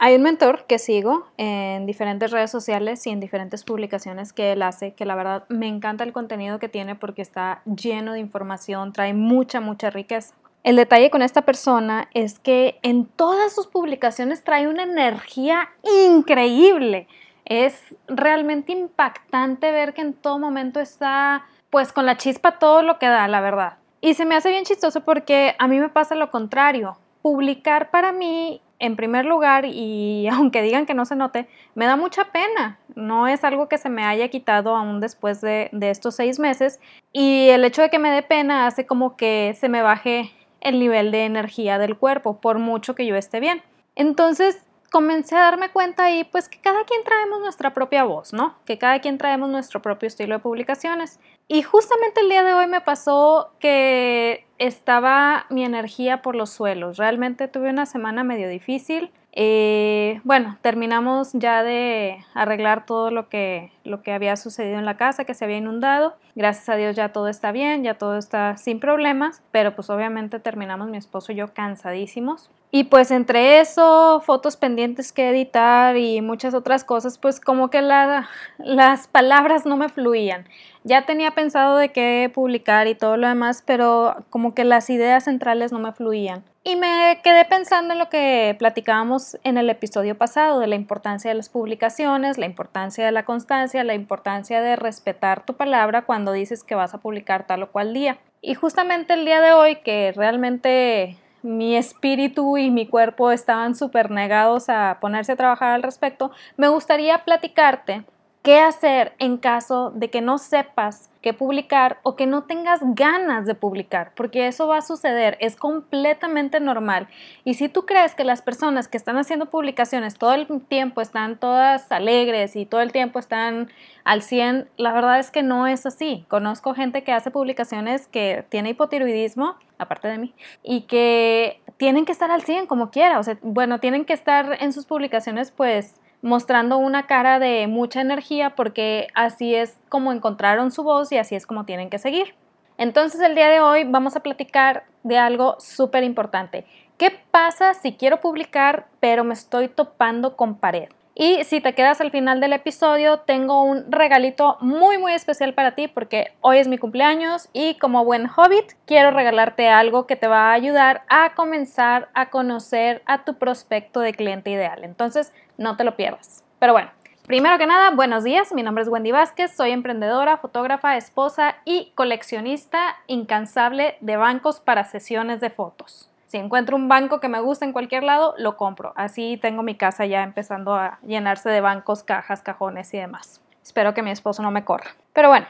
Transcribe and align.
Hay 0.00 0.14
un 0.14 0.22
mentor 0.22 0.64
que 0.66 0.78
sigo 0.78 1.26
en 1.38 1.84
diferentes 1.84 2.30
redes 2.30 2.52
sociales 2.52 3.04
y 3.08 3.10
en 3.10 3.18
diferentes 3.18 3.64
publicaciones 3.64 4.32
que 4.32 4.52
él 4.52 4.62
hace, 4.62 4.94
que 4.94 5.04
la 5.04 5.16
verdad 5.16 5.44
me 5.48 5.66
encanta 5.66 6.04
el 6.04 6.12
contenido 6.12 6.60
que 6.60 6.68
tiene 6.68 6.94
porque 6.94 7.20
está 7.20 7.62
lleno 7.64 8.12
de 8.12 8.20
información, 8.20 8.92
trae 8.92 9.12
mucha, 9.12 9.60
mucha 9.60 9.90
riqueza. 9.90 10.36
El 10.62 10.76
detalle 10.76 11.10
con 11.10 11.22
esta 11.22 11.42
persona 11.42 12.08
es 12.14 12.38
que 12.38 12.78
en 12.82 13.06
todas 13.06 13.52
sus 13.52 13.66
publicaciones 13.66 14.44
trae 14.44 14.68
una 14.68 14.84
energía 14.84 15.70
increíble. 16.06 17.08
Es 17.44 17.96
realmente 18.06 18.70
impactante 18.70 19.72
ver 19.72 19.94
que 19.94 20.02
en 20.02 20.14
todo 20.14 20.38
momento 20.38 20.78
está 20.78 21.44
pues 21.70 21.92
con 21.92 22.06
la 22.06 22.16
chispa 22.16 22.60
todo 22.60 22.82
lo 22.82 23.00
que 23.00 23.06
da, 23.06 23.26
la 23.26 23.40
verdad. 23.40 23.78
Y 24.00 24.14
se 24.14 24.24
me 24.24 24.36
hace 24.36 24.50
bien 24.50 24.64
chistoso 24.64 25.00
porque 25.00 25.56
a 25.58 25.66
mí 25.66 25.80
me 25.80 25.88
pasa 25.88 26.14
lo 26.14 26.30
contrario. 26.30 26.96
Publicar 27.20 27.90
para 27.90 28.12
mí 28.12 28.62
en 28.78 28.96
primer 28.96 29.24
lugar, 29.24 29.64
y 29.66 30.28
aunque 30.32 30.62
digan 30.62 30.86
que 30.86 30.94
no 30.94 31.04
se 31.04 31.16
note, 31.16 31.48
me 31.74 31.86
da 31.86 31.96
mucha 31.96 32.26
pena. 32.32 32.78
No 32.94 33.26
es 33.28 33.44
algo 33.44 33.68
que 33.68 33.78
se 33.78 33.90
me 33.90 34.04
haya 34.04 34.28
quitado 34.28 34.76
aún 34.76 35.00
después 35.00 35.40
de, 35.40 35.70
estos 35.80 36.16
seis 36.16 36.38
meses. 36.38 36.80
Y 37.12 37.48
el 37.48 37.64
hecho 37.64 37.82
de 37.82 37.90
que 37.90 37.98
me 37.98 38.10
dé 38.10 38.22
pena 38.22 38.66
hace 38.66 38.86
como 38.86 39.16
que 39.16 39.56
se 39.58 39.68
me 39.68 39.82
baje 39.82 40.32
el 40.60 40.80
nivel 40.80 41.12
de 41.12 41.24
energía 41.24 41.78
del 41.78 41.96
cuerpo, 41.96 42.40
por 42.40 42.58
mucho 42.58 42.94
que 42.94 43.06
yo 43.06 43.16
esté 43.16 43.40
bien. 43.40 43.62
Entonces 43.94 44.64
comencé 44.90 45.36
a 45.36 45.40
darme 45.40 45.70
cuenta 45.70 46.04
ahí, 46.04 46.24
pues 46.24 46.48
que 46.48 46.60
cada 46.60 46.84
quien 46.84 47.04
traemos 47.04 47.40
nuestra 47.40 47.74
propia 47.74 48.04
voz, 48.04 48.32
¿no? 48.32 48.56
Que 48.64 48.78
cada 48.78 49.00
quien 49.00 49.18
traemos 49.18 49.48
nuestro 49.50 49.82
propio 49.82 50.06
estilo 50.06 50.34
de 50.34 50.40
publicaciones. 50.40 51.20
Y 51.50 51.62
justamente 51.62 52.20
el 52.20 52.28
día 52.28 52.44
de 52.44 52.52
hoy 52.52 52.66
me 52.66 52.82
pasó 52.82 53.52
que 53.58 54.44
estaba 54.58 55.46
mi 55.48 55.64
energía 55.64 56.20
por 56.20 56.36
los 56.36 56.50
suelos. 56.50 56.98
Realmente 56.98 57.48
tuve 57.48 57.70
una 57.70 57.86
semana 57.86 58.22
medio 58.22 58.50
difícil. 58.50 59.10
Eh, 59.32 60.20
bueno, 60.24 60.58
terminamos 60.60 61.30
ya 61.32 61.62
de 61.62 62.18
arreglar 62.34 62.84
todo 62.84 63.10
lo 63.10 63.30
que, 63.30 63.72
lo 63.84 64.02
que 64.02 64.12
había 64.12 64.36
sucedido 64.36 64.78
en 64.78 64.84
la 64.84 64.98
casa, 64.98 65.24
que 65.24 65.32
se 65.32 65.46
había 65.46 65.56
inundado. 65.56 66.16
Gracias 66.34 66.68
a 66.68 66.76
Dios 66.76 66.94
ya 66.96 67.12
todo 67.12 67.28
está 67.28 67.50
bien, 67.50 67.82
ya 67.82 67.94
todo 67.94 68.18
está 68.18 68.58
sin 68.58 68.78
problemas, 68.78 69.42
pero 69.50 69.74
pues 69.74 69.88
obviamente 69.88 70.40
terminamos 70.40 70.88
mi 70.88 70.98
esposo 70.98 71.32
y 71.32 71.36
yo 71.36 71.54
cansadísimos. 71.54 72.50
Y 72.70 72.84
pues 72.84 73.10
entre 73.10 73.60
eso, 73.60 74.20
fotos 74.24 74.56
pendientes 74.56 75.12
que 75.12 75.30
editar 75.30 75.96
y 75.96 76.20
muchas 76.20 76.52
otras 76.52 76.84
cosas, 76.84 77.16
pues 77.16 77.40
como 77.40 77.70
que 77.70 77.80
las 77.80 79.08
palabras 79.08 79.64
no 79.64 79.78
me 79.78 79.88
fluían. 79.88 80.46
Ya 80.84 81.06
tenía 81.06 81.30
pensado 81.30 81.78
de 81.78 81.90
qué 81.90 82.30
publicar 82.32 82.86
y 82.86 82.94
todo 82.94 83.16
lo 83.16 83.26
demás, 83.26 83.62
pero 83.66 84.24
como 84.28 84.54
que 84.54 84.64
las 84.64 84.90
ideas 84.90 85.24
centrales 85.24 85.72
no 85.72 85.78
me 85.78 85.92
fluían. 85.92 86.44
Y 86.62 86.76
me 86.76 87.20
quedé 87.24 87.46
pensando 87.46 87.94
en 87.94 87.98
lo 87.98 88.10
que 88.10 88.54
platicábamos 88.58 89.38
en 89.44 89.56
el 89.56 89.70
episodio 89.70 90.18
pasado, 90.18 90.60
de 90.60 90.66
la 90.66 90.74
importancia 90.74 91.30
de 91.30 91.36
las 91.36 91.48
publicaciones, 91.48 92.36
la 92.36 92.44
importancia 92.44 93.06
de 93.06 93.12
la 93.12 93.24
constancia, 93.24 93.82
la 93.84 93.94
importancia 93.94 94.60
de 94.60 94.76
respetar 94.76 95.46
tu 95.46 95.54
palabra 95.54 96.02
cuando 96.02 96.32
dices 96.32 96.64
que 96.64 96.74
vas 96.74 96.92
a 96.92 96.98
publicar 96.98 97.46
tal 97.46 97.62
o 97.62 97.70
cual 97.70 97.94
día. 97.94 98.18
Y 98.42 98.54
justamente 98.54 99.14
el 99.14 99.24
día 99.24 99.40
de 99.40 99.52
hoy, 99.52 99.76
que 99.76 100.12
realmente 100.14 101.16
mi 101.42 101.76
espíritu 101.76 102.56
y 102.56 102.70
mi 102.70 102.86
cuerpo 102.86 103.30
estaban 103.30 103.74
súper 103.74 104.10
negados 104.10 104.68
a 104.68 104.98
ponerse 105.00 105.32
a 105.32 105.36
trabajar 105.36 105.72
al 105.72 105.82
respecto, 105.82 106.30
me 106.56 106.68
gustaría 106.68 107.24
platicarte 107.24 108.04
qué 108.42 108.60
hacer 108.60 109.12
en 109.18 109.36
caso 109.36 109.90
de 109.90 110.10
que 110.10 110.20
no 110.20 110.38
sepas 110.38 111.10
qué 111.20 111.34
publicar 111.34 111.98
o 112.02 112.16
que 112.16 112.26
no 112.26 112.44
tengas 112.44 112.80
ganas 112.94 113.44
de 113.44 113.54
publicar, 113.54 114.12
porque 114.14 114.46
eso 114.46 114.68
va 114.68 114.78
a 114.78 114.82
suceder, 114.82 115.36
es 115.40 115.56
completamente 115.56 116.60
normal. 116.60 117.08
Y 117.44 117.54
si 117.54 117.68
tú 117.68 117.84
crees 117.84 118.14
que 118.14 118.24
las 118.24 118.40
personas 118.40 118.88
que 118.88 118.96
están 118.96 119.18
haciendo 119.18 119.46
publicaciones 119.50 120.16
todo 120.16 120.34
el 120.34 120.46
tiempo 120.66 121.00
están 121.00 121.36
todas 121.36 121.90
alegres 121.90 122.56
y 122.56 122.64
todo 122.64 122.80
el 122.80 122.92
tiempo 122.92 123.18
están 123.18 123.68
al 124.04 124.22
100, 124.22 124.68
la 124.76 124.92
verdad 124.92 125.18
es 125.18 125.30
que 125.30 125.42
no 125.42 125.66
es 125.66 125.84
así. 125.84 126.24
Conozco 126.28 126.74
gente 126.74 127.02
que 127.02 127.12
hace 127.12 127.30
publicaciones 127.30 128.06
que 128.06 128.46
tiene 128.48 128.70
hipotiroidismo, 128.70 129.56
aparte 129.78 130.08
de 130.08 130.18
mí, 130.18 130.34
y 130.62 130.82
que 130.82 131.60
tienen 131.76 132.04
que 132.04 132.12
estar 132.12 132.30
al 132.30 132.42
100 132.42 132.66
como 132.66 132.90
quiera, 132.90 133.18
o 133.18 133.22
sea, 133.22 133.38
bueno, 133.42 133.80
tienen 133.80 134.04
que 134.04 134.12
estar 134.12 134.58
en 134.60 134.72
sus 134.72 134.86
publicaciones 134.86 135.50
pues 135.50 136.00
mostrando 136.22 136.78
una 136.78 137.06
cara 137.06 137.38
de 137.38 137.66
mucha 137.68 138.00
energía 138.00 138.56
porque 138.56 139.06
así 139.14 139.54
es 139.54 139.78
como 139.88 140.12
encontraron 140.12 140.72
su 140.72 140.82
voz 140.82 141.12
y 141.12 141.18
así 141.18 141.34
es 141.34 141.46
como 141.46 141.64
tienen 141.64 141.90
que 141.90 141.98
seguir. 141.98 142.34
Entonces 142.76 143.20
el 143.20 143.34
día 143.34 143.48
de 143.48 143.60
hoy 143.60 143.84
vamos 143.84 144.16
a 144.16 144.20
platicar 144.20 144.84
de 145.02 145.18
algo 145.18 145.56
súper 145.58 146.04
importante. 146.04 146.66
¿Qué 146.96 147.16
pasa 147.30 147.74
si 147.74 147.92
quiero 147.92 148.20
publicar 148.20 148.86
pero 149.00 149.24
me 149.24 149.34
estoy 149.34 149.68
topando 149.68 150.36
con 150.36 150.56
pared? 150.56 150.88
Y 151.20 151.42
si 151.42 151.60
te 151.60 151.74
quedas 151.74 152.00
al 152.00 152.12
final 152.12 152.40
del 152.40 152.52
episodio, 152.52 153.18
tengo 153.18 153.64
un 153.64 153.90
regalito 153.90 154.56
muy 154.60 154.98
muy 154.98 155.14
especial 155.14 155.52
para 155.52 155.74
ti 155.74 155.88
porque 155.88 156.32
hoy 156.42 156.58
es 156.58 156.68
mi 156.68 156.78
cumpleaños 156.78 157.48
y 157.52 157.74
como 157.78 158.04
buen 158.04 158.28
hobbit 158.28 158.74
quiero 158.86 159.10
regalarte 159.10 159.68
algo 159.68 160.06
que 160.06 160.14
te 160.14 160.28
va 160.28 160.50
a 160.50 160.52
ayudar 160.52 161.02
a 161.08 161.34
comenzar 161.34 162.08
a 162.14 162.30
conocer 162.30 163.02
a 163.04 163.24
tu 163.24 163.34
prospecto 163.34 163.98
de 163.98 164.14
cliente 164.14 164.50
ideal. 164.50 164.84
Entonces, 164.84 165.32
no 165.56 165.76
te 165.76 165.82
lo 165.82 165.96
pierdas. 165.96 166.44
Pero 166.60 166.72
bueno, 166.72 166.92
primero 167.26 167.58
que 167.58 167.66
nada, 167.66 167.90
buenos 167.90 168.22
días. 168.22 168.52
Mi 168.52 168.62
nombre 168.62 168.82
es 168.82 168.88
Wendy 168.88 169.10
Vázquez, 169.10 169.56
soy 169.56 169.72
emprendedora, 169.72 170.36
fotógrafa, 170.36 170.96
esposa 170.96 171.56
y 171.64 171.90
coleccionista 171.96 172.94
incansable 173.08 173.96
de 174.00 174.16
bancos 174.16 174.60
para 174.60 174.84
sesiones 174.84 175.40
de 175.40 175.50
fotos. 175.50 176.07
Si 176.28 176.36
encuentro 176.36 176.76
un 176.76 176.88
banco 176.88 177.20
que 177.20 177.28
me 177.30 177.40
gusta 177.40 177.64
en 177.64 177.72
cualquier 177.72 178.02
lado, 178.02 178.34
lo 178.36 178.58
compro. 178.58 178.92
Así 178.96 179.38
tengo 179.40 179.62
mi 179.62 179.76
casa 179.76 180.04
ya 180.04 180.22
empezando 180.22 180.74
a 180.74 180.98
llenarse 181.02 181.48
de 181.48 181.62
bancos, 181.62 182.02
cajas, 182.02 182.42
cajones 182.42 182.92
y 182.92 182.98
demás. 182.98 183.40
Espero 183.62 183.94
que 183.94 184.02
mi 184.02 184.10
esposo 184.10 184.42
no 184.42 184.50
me 184.50 184.62
corra. 184.62 184.90
Pero 185.14 185.30
bueno, 185.30 185.46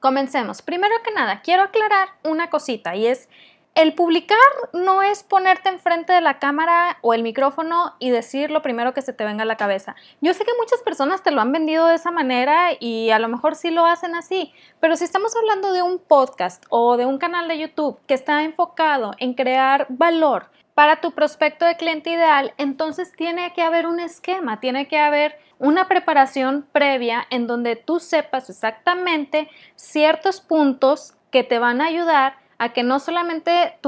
comencemos. 0.00 0.62
Primero 0.62 0.94
que 1.04 1.12
nada, 1.12 1.42
quiero 1.42 1.64
aclarar 1.64 2.08
una 2.24 2.48
cosita 2.48 2.96
y 2.96 3.08
es 3.08 3.28
el 3.74 3.94
publicar 3.94 4.38
no 4.74 5.02
es 5.02 5.22
ponerte 5.22 5.70
enfrente 5.70 6.12
de 6.12 6.20
la 6.20 6.38
cámara 6.38 6.98
o 7.00 7.14
el 7.14 7.22
micrófono 7.22 7.94
y 7.98 8.10
decir 8.10 8.50
lo 8.50 8.60
primero 8.60 8.92
que 8.92 9.00
se 9.00 9.14
te 9.14 9.24
venga 9.24 9.44
a 9.44 9.46
la 9.46 9.56
cabeza. 9.56 9.96
Yo 10.20 10.34
sé 10.34 10.44
que 10.44 10.52
muchas 10.58 10.82
personas 10.82 11.22
te 11.22 11.30
lo 11.30 11.40
han 11.40 11.52
vendido 11.52 11.86
de 11.86 11.94
esa 11.94 12.10
manera 12.10 12.72
y 12.78 13.10
a 13.10 13.18
lo 13.18 13.28
mejor 13.28 13.54
sí 13.54 13.70
lo 13.70 13.86
hacen 13.86 14.14
así, 14.14 14.52
pero 14.80 14.96
si 14.96 15.04
estamos 15.04 15.34
hablando 15.36 15.72
de 15.72 15.80
un 15.80 15.98
podcast 15.98 16.64
o 16.68 16.98
de 16.98 17.06
un 17.06 17.16
canal 17.16 17.48
de 17.48 17.58
YouTube 17.58 17.98
que 18.06 18.14
está 18.14 18.42
enfocado 18.42 19.12
en 19.18 19.32
crear 19.32 19.86
valor 19.88 20.50
para 20.74 21.00
tu 21.00 21.12
prospecto 21.12 21.64
de 21.64 21.76
cliente 21.76 22.10
ideal, 22.10 22.52
entonces 22.58 23.12
tiene 23.12 23.54
que 23.54 23.62
haber 23.62 23.86
un 23.86 24.00
esquema, 24.00 24.60
tiene 24.60 24.86
que 24.86 24.98
haber 24.98 25.38
una 25.58 25.88
preparación 25.88 26.66
previa 26.72 27.26
en 27.30 27.46
donde 27.46 27.76
tú 27.76 28.00
sepas 28.00 28.50
exactamente 28.50 29.48
ciertos 29.76 30.40
puntos 30.40 31.14
que 31.30 31.42
te 31.42 31.58
van 31.58 31.80
a 31.80 31.86
ayudar 31.86 32.42
a 32.58 32.72
que 32.72 32.82
no 32.82 32.98
solamente 32.98 33.78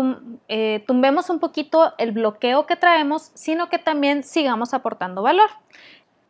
eh, 0.49 0.85
tumbemos 0.87 1.31
un 1.31 1.39
poquito 1.39 1.95
el 1.99 2.13
bloqueo 2.13 2.67
que 2.67 2.77
traemos, 2.77 3.31
sino 3.35 3.69
que 3.69 3.79
también 3.79 4.23
sigamos 4.23 4.75
aportando 4.75 5.23
valor. 5.23 5.51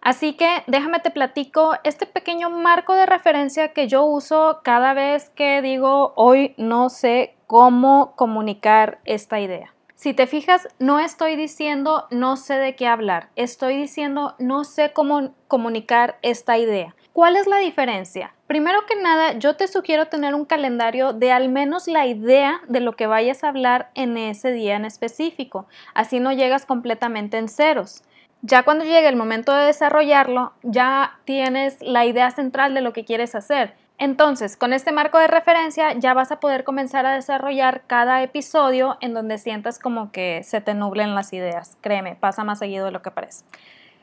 Así 0.01 0.35
que 0.35 0.63
déjame 0.67 1.01
te 1.01 1.11
platico 1.11 1.77
este 1.83 2.05
pequeño 2.05 2.51
marco 2.51 2.95
de 2.95 3.07
referencia 3.07 3.73
que 3.73 3.89
yo 3.89 4.05
uso 4.05 4.61
cada 4.63 4.93
vez 4.93 5.31
que 5.31 5.63
digo 5.63 6.13
hoy 6.17 6.55
no 6.59 6.91
sé 6.91 7.35
cómo 7.47 8.13
comunicar 8.15 8.99
esta 9.07 9.41
idea. 9.41 9.75
Si 9.97 10.13
te 10.13 10.27
fijas, 10.27 10.67
no 10.81 10.99
estoy 10.99 11.37
diciendo 11.37 12.07
no 12.11 12.37
sé 12.37 12.55
de 12.55 12.75
qué 12.75 12.89
hablar, 12.89 13.29
estoy 13.37 13.77
diciendo 13.77 14.35
no 14.41 14.65
sé 14.65 14.93
cómo 14.93 15.35
comunicar 15.47 16.19
esta 16.23 16.59
idea. 16.59 16.97
¿Cuál 17.13 17.37
es 17.37 17.47
la 17.47 17.59
diferencia? 17.59 18.35
Primero 18.49 18.87
que 18.87 18.97
nada, 18.97 19.39
yo 19.39 19.55
te 19.55 19.69
sugiero 19.69 20.09
tener 20.09 20.35
un 20.35 20.47
calendario 20.47 21.13
de 21.13 21.31
al 21.31 21.49
menos 21.49 21.87
la 21.87 22.07
idea 22.07 22.61
de 22.67 22.81
lo 22.81 22.97
que 22.97 23.07
vayas 23.07 23.45
a 23.45 23.49
hablar 23.49 23.91
en 23.95 24.17
ese 24.17 24.51
día 24.51 24.75
en 24.75 24.85
específico. 24.85 25.67
Así 25.95 26.19
no 26.19 26.33
llegas 26.33 26.67
completamente 26.67 27.39
en 27.39 27.49
ceros. 27.49 28.03
Ya 28.43 28.65
cuando 28.65 28.85
llegue 28.85 29.09
el 29.09 29.17
momento 29.17 29.53
de 29.53 29.67
desarrollarlo, 29.67 30.53
ya 30.63 31.21
tienes 31.25 31.81
la 31.81 32.05
idea 32.05 32.33
central 32.33 32.75
de 32.75 32.81
lo 32.81 32.93
que 32.93 33.05
quieres 33.05 33.35
hacer. 33.37 33.75
Entonces, 33.99 34.57
con 34.57 34.73
este 34.73 34.91
marco 34.91 35.19
de 35.19 35.29
referencia 35.29 35.93
ya 35.93 36.15
vas 36.15 36.33
a 36.33 36.41
poder 36.41 36.65
comenzar 36.65 37.07
a 37.07 37.15
desarrollar 37.15 37.83
cada 37.87 38.23
episodio 38.23 38.97
en 39.01 39.15
donde 39.15 39.39
sientas 39.39 39.79
como 39.79 40.11
que 40.11 40.43
se 40.43 40.61
te 40.61 40.75
nublen 40.75 41.15
las 41.15 41.33
ideas. 41.33 41.77
Créeme, 41.81 42.17
pasa 42.17 42.43
más 42.43 42.59
seguido 42.59 42.87
de 42.87 42.91
lo 42.91 43.03
que 43.03 43.13
parece. 43.13 43.45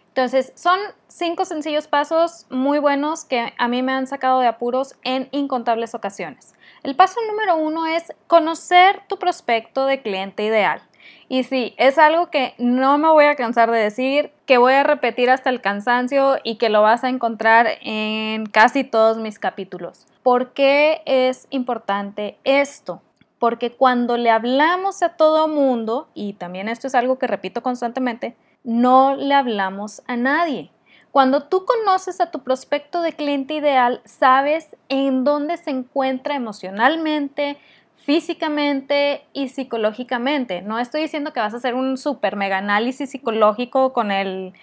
Entonces, 0.08 0.52
son 0.56 0.78
cinco 1.08 1.46
sencillos 1.46 1.88
pasos 1.88 2.46
muy 2.50 2.80
buenos 2.80 3.24
que 3.24 3.54
a 3.58 3.68
mí 3.70 3.82
me 3.82 3.94
han 3.94 4.08
sacado 4.08 4.42
de 4.42 4.48
apuros 4.48 4.96
en 5.04 5.30
incontables 5.32 5.94
ocasiones. 5.94 6.54
El 6.84 6.96
paso 6.98 7.20
número 7.30 7.56
uno 7.56 7.86
es 7.86 8.14
conocer 8.28 9.04
tu 9.08 9.18
prospecto 9.18 9.86
de 9.86 10.02
cliente 10.02 10.44
ideal. 10.44 10.82
Y 11.30 11.44
sí, 11.44 11.74
es 11.78 11.98
algo 11.98 12.30
que 12.30 12.54
no 12.58 12.98
me 12.98 13.10
voy 13.10 13.26
a 13.26 13.36
cansar 13.36 13.72
de 13.72 13.80
decir, 13.80 14.32
que 14.46 14.58
voy 14.58 14.74
a 14.74 14.84
repetir 14.84 15.30
hasta 15.30 15.50
el 15.50 15.62
cansancio 15.62 16.38
y 16.44 16.56
que 16.56 16.70
lo 16.70 16.82
vas 16.82 17.04
a 17.04 17.10
encontrar 17.10 17.68
en 17.82 18.46
casi 18.46 18.84
todos 18.84 19.18
mis 19.18 19.40
capítulos. 19.40 20.08
¿Por 20.24 20.54
qué 20.54 21.02
es 21.06 21.48
importante 21.50 22.38
esto? 22.44 23.02
Porque 23.40 23.72
cuando 23.72 24.18
le 24.18 24.30
hablamos 24.30 25.02
a 25.02 25.16
todo 25.16 25.48
mundo, 25.48 26.10
y 26.14 26.34
también 26.34 26.70
esto 26.70 26.88
es 26.88 26.96
algo 26.96 27.18
que 27.18 27.28
repito 27.28 27.64
constantemente, 27.64 28.36
no 28.64 29.16
le 29.16 29.34
hablamos 29.34 30.04
a 30.08 30.16
nadie. 30.16 30.70
Cuando 31.12 31.44
tú 31.44 31.66
conoces 31.66 32.22
a 32.22 32.32
tu 32.32 32.40
prospecto 32.40 33.02
de 33.02 33.14
cliente 33.14 33.56
ideal, 33.56 34.02
sabes 34.06 34.78
en 34.88 35.26
dónde 35.26 35.58
se 35.58 35.72
encuentra 35.72 36.36
emocionalmente, 36.36 37.58
físicamente 38.06 39.24
y 39.34 39.50
psicológicamente. 39.50 40.62
No 40.62 40.80
estoy 40.80 41.02
diciendo 41.02 41.34
que 41.34 41.40
vas 41.40 41.54
a 41.54 41.58
hacer 41.58 41.76
un 41.76 41.98
super 41.98 42.36
mega 42.36 42.58
análisis 42.58 43.10
psicológico 43.10 43.94
con 43.94 44.12
el... 44.12 44.54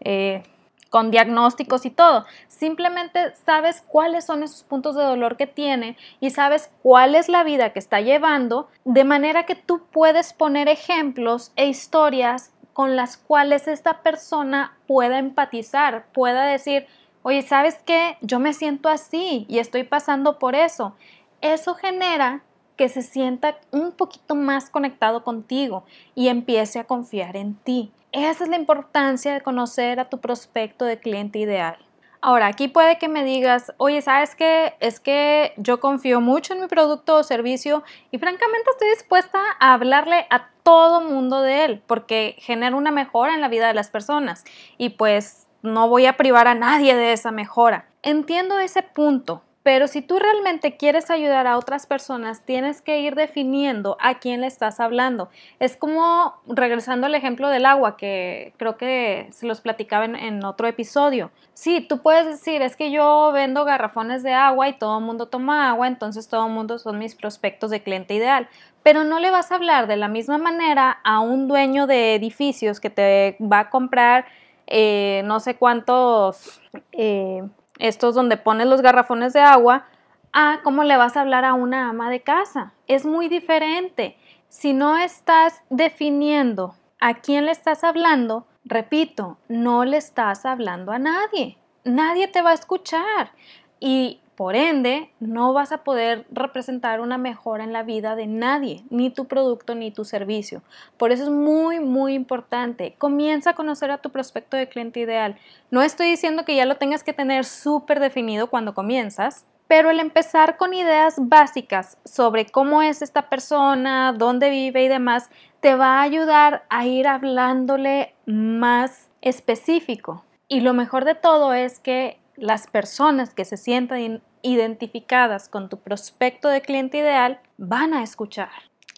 Eh, 0.00 0.42
con 0.88 1.12
diagnósticos 1.12 1.86
y 1.86 1.90
todo. 1.90 2.26
Simplemente 2.48 3.32
sabes 3.46 3.84
cuáles 3.86 4.24
son 4.24 4.42
esos 4.42 4.64
puntos 4.64 4.96
de 4.96 5.04
dolor 5.04 5.36
que 5.36 5.46
tiene 5.46 5.96
y 6.18 6.30
sabes 6.30 6.72
cuál 6.82 7.14
es 7.14 7.28
la 7.28 7.44
vida 7.44 7.72
que 7.72 7.78
está 7.78 8.00
llevando, 8.00 8.68
de 8.84 9.04
manera 9.04 9.46
que 9.46 9.54
tú 9.54 9.82
puedes 9.92 10.32
poner 10.32 10.68
ejemplos 10.68 11.52
e 11.54 11.68
historias 11.68 12.52
con 12.72 12.96
las 12.96 13.16
cuales 13.16 13.68
esta 13.68 14.02
persona 14.02 14.76
pueda 14.88 15.18
empatizar, 15.18 16.06
pueda 16.12 16.44
decir, 16.44 16.86
oye, 17.22 17.42
¿sabes 17.42 17.78
qué? 17.86 18.16
Yo 18.20 18.40
me 18.40 18.52
siento 18.52 18.88
así 18.88 19.46
y 19.48 19.60
estoy 19.60 19.84
pasando 19.84 20.40
por 20.40 20.56
eso. 20.56 20.96
Eso 21.40 21.74
genera 21.74 22.42
que 22.80 22.88
se 22.88 23.02
sienta 23.02 23.58
un 23.72 23.92
poquito 23.92 24.34
más 24.34 24.70
conectado 24.70 25.22
contigo 25.22 25.84
y 26.14 26.28
empiece 26.28 26.78
a 26.78 26.84
confiar 26.84 27.36
en 27.36 27.54
ti. 27.54 27.92
Esa 28.10 28.44
es 28.44 28.48
la 28.48 28.56
importancia 28.56 29.34
de 29.34 29.42
conocer 29.42 30.00
a 30.00 30.08
tu 30.08 30.18
prospecto 30.18 30.86
de 30.86 30.98
cliente 30.98 31.38
ideal. 31.38 31.76
Ahora, 32.22 32.46
aquí 32.46 32.68
puede 32.68 32.96
que 32.96 33.06
me 33.06 33.22
digas, 33.22 33.74
oye, 33.76 34.00
¿sabes 34.00 34.34
qué? 34.34 34.76
Es 34.80 34.98
que 34.98 35.52
yo 35.58 35.78
confío 35.78 36.22
mucho 36.22 36.54
en 36.54 36.62
mi 36.62 36.68
producto 36.68 37.16
o 37.16 37.22
servicio 37.22 37.84
y 38.10 38.16
francamente 38.16 38.70
estoy 38.70 38.88
dispuesta 38.88 39.38
a 39.58 39.74
hablarle 39.74 40.26
a 40.30 40.48
todo 40.62 41.02
mundo 41.02 41.42
de 41.42 41.66
él 41.66 41.82
porque 41.86 42.34
genera 42.38 42.74
una 42.76 42.92
mejora 42.92 43.34
en 43.34 43.42
la 43.42 43.48
vida 43.48 43.66
de 43.66 43.74
las 43.74 43.90
personas 43.90 44.46
y 44.78 44.88
pues 44.88 45.48
no 45.60 45.86
voy 45.90 46.06
a 46.06 46.16
privar 46.16 46.48
a 46.48 46.54
nadie 46.54 46.96
de 46.96 47.12
esa 47.12 47.30
mejora. 47.30 47.90
Entiendo 48.02 48.58
ese 48.58 48.82
punto, 48.82 49.42
pero 49.62 49.88
si 49.88 50.00
tú 50.00 50.18
realmente 50.18 50.76
quieres 50.76 51.10
ayudar 51.10 51.46
a 51.46 51.58
otras 51.58 51.86
personas, 51.86 52.42
tienes 52.44 52.80
que 52.80 53.00
ir 53.00 53.14
definiendo 53.14 53.98
a 54.00 54.18
quién 54.18 54.40
le 54.40 54.46
estás 54.46 54.80
hablando. 54.80 55.28
Es 55.58 55.76
como 55.76 56.34
regresando 56.46 57.06
al 57.06 57.14
ejemplo 57.14 57.48
del 57.48 57.66
agua, 57.66 57.98
que 57.98 58.54
creo 58.56 58.78
que 58.78 59.28
se 59.32 59.46
los 59.46 59.60
platicaba 59.60 60.06
en, 60.06 60.44
otro 60.44 60.66
episodio. 60.66 61.30
Sí, 61.52 61.82
tú 61.86 62.00
puedes 62.00 62.24
decir, 62.24 62.62
es 62.62 62.74
que 62.74 62.90
yo 62.90 63.32
vendo 63.32 63.66
garrafones 63.66 64.22
de 64.22 64.32
agua 64.32 64.68
y 64.68 64.78
todo 64.78 64.98
el 64.98 65.04
mundo 65.04 65.26
toma 65.26 65.68
agua, 65.68 65.86
entonces 65.88 66.28
todo 66.28 66.46
el 66.46 66.52
mundo 66.52 66.78
son 66.78 66.98
mis 66.98 67.14
prospectos 67.14 67.70
de 67.70 67.82
cliente 67.82 68.14
ideal. 68.14 68.48
Pero 68.82 69.04
no 69.04 69.18
le 69.18 69.30
vas 69.30 69.52
a 69.52 69.56
hablar 69.56 69.86
de 69.86 69.96
la 69.96 70.08
misma 70.08 70.38
manera 70.38 71.00
a 71.04 71.20
un 71.20 71.48
dueño 71.48 71.86
de 71.86 72.14
edificios 72.14 72.80
que 72.80 72.88
te 72.88 73.36
va 73.40 73.60
a 73.60 73.70
comprar 73.70 74.24
eh, 74.70 75.22
no 75.26 75.40
sé 75.40 75.56
cuántos... 75.56 76.62
Eh, 76.92 77.42
estos 77.80 78.14
donde 78.14 78.36
pones 78.36 78.66
los 78.66 78.82
garrafones 78.82 79.32
de 79.32 79.40
agua, 79.40 79.86
a 80.32 80.60
cómo 80.62 80.84
le 80.84 80.96
vas 80.96 81.16
a 81.16 81.22
hablar 81.22 81.44
a 81.44 81.54
una 81.54 81.88
ama 81.88 82.10
de 82.10 82.22
casa. 82.22 82.72
Es 82.86 83.04
muy 83.04 83.28
diferente. 83.28 84.16
Si 84.48 84.72
no 84.72 84.96
estás 84.96 85.62
definiendo 85.70 86.74
a 87.00 87.14
quién 87.14 87.46
le 87.46 87.52
estás 87.52 87.82
hablando, 87.84 88.46
repito, 88.64 89.38
no 89.48 89.84
le 89.84 89.96
estás 89.96 90.44
hablando 90.44 90.92
a 90.92 90.98
nadie. 90.98 91.58
Nadie 91.84 92.28
te 92.28 92.42
va 92.42 92.50
a 92.50 92.54
escuchar. 92.54 93.32
Y 93.80 94.20
por 94.40 94.56
ende, 94.56 95.10
no 95.20 95.52
vas 95.52 95.70
a 95.70 95.84
poder 95.84 96.24
representar 96.30 97.02
una 97.02 97.18
mejora 97.18 97.62
en 97.62 97.74
la 97.74 97.82
vida 97.82 98.16
de 98.16 98.26
nadie, 98.26 98.84
ni 98.88 99.10
tu 99.10 99.26
producto 99.26 99.74
ni 99.74 99.90
tu 99.90 100.06
servicio. 100.06 100.62
Por 100.96 101.12
eso 101.12 101.24
es 101.24 101.28
muy, 101.28 101.78
muy 101.78 102.14
importante. 102.14 102.94
Comienza 102.96 103.50
a 103.50 103.54
conocer 103.54 103.90
a 103.90 103.98
tu 103.98 104.08
prospecto 104.08 104.56
de 104.56 104.66
cliente 104.66 104.98
ideal. 104.98 105.36
No 105.70 105.82
estoy 105.82 106.08
diciendo 106.08 106.46
que 106.46 106.56
ya 106.56 106.64
lo 106.64 106.76
tengas 106.76 107.04
que 107.04 107.12
tener 107.12 107.44
súper 107.44 108.00
definido 108.00 108.46
cuando 108.46 108.72
comienzas, 108.72 109.44
pero 109.68 109.90
el 109.90 110.00
empezar 110.00 110.56
con 110.56 110.72
ideas 110.72 111.16
básicas 111.18 111.98
sobre 112.06 112.46
cómo 112.46 112.80
es 112.80 113.02
esta 113.02 113.28
persona, 113.28 114.14
dónde 114.16 114.48
vive 114.48 114.84
y 114.84 114.88
demás, 114.88 115.28
te 115.60 115.74
va 115.74 115.98
a 115.98 116.02
ayudar 116.02 116.64
a 116.70 116.86
ir 116.86 117.08
hablándole 117.08 118.14
más 118.24 119.10
específico. 119.20 120.24
Y 120.48 120.60
lo 120.60 120.72
mejor 120.72 121.04
de 121.04 121.14
todo 121.14 121.52
es 121.52 121.78
que 121.78 122.20
las 122.40 122.66
personas 122.66 123.34
que 123.34 123.44
se 123.44 123.56
sientan 123.56 124.22
identificadas 124.42 125.48
con 125.48 125.68
tu 125.68 125.78
prospecto 125.78 126.48
de 126.48 126.62
cliente 126.62 126.98
ideal 126.98 127.40
van 127.58 127.94
a 127.94 128.02
escuchar. 128.02 128.48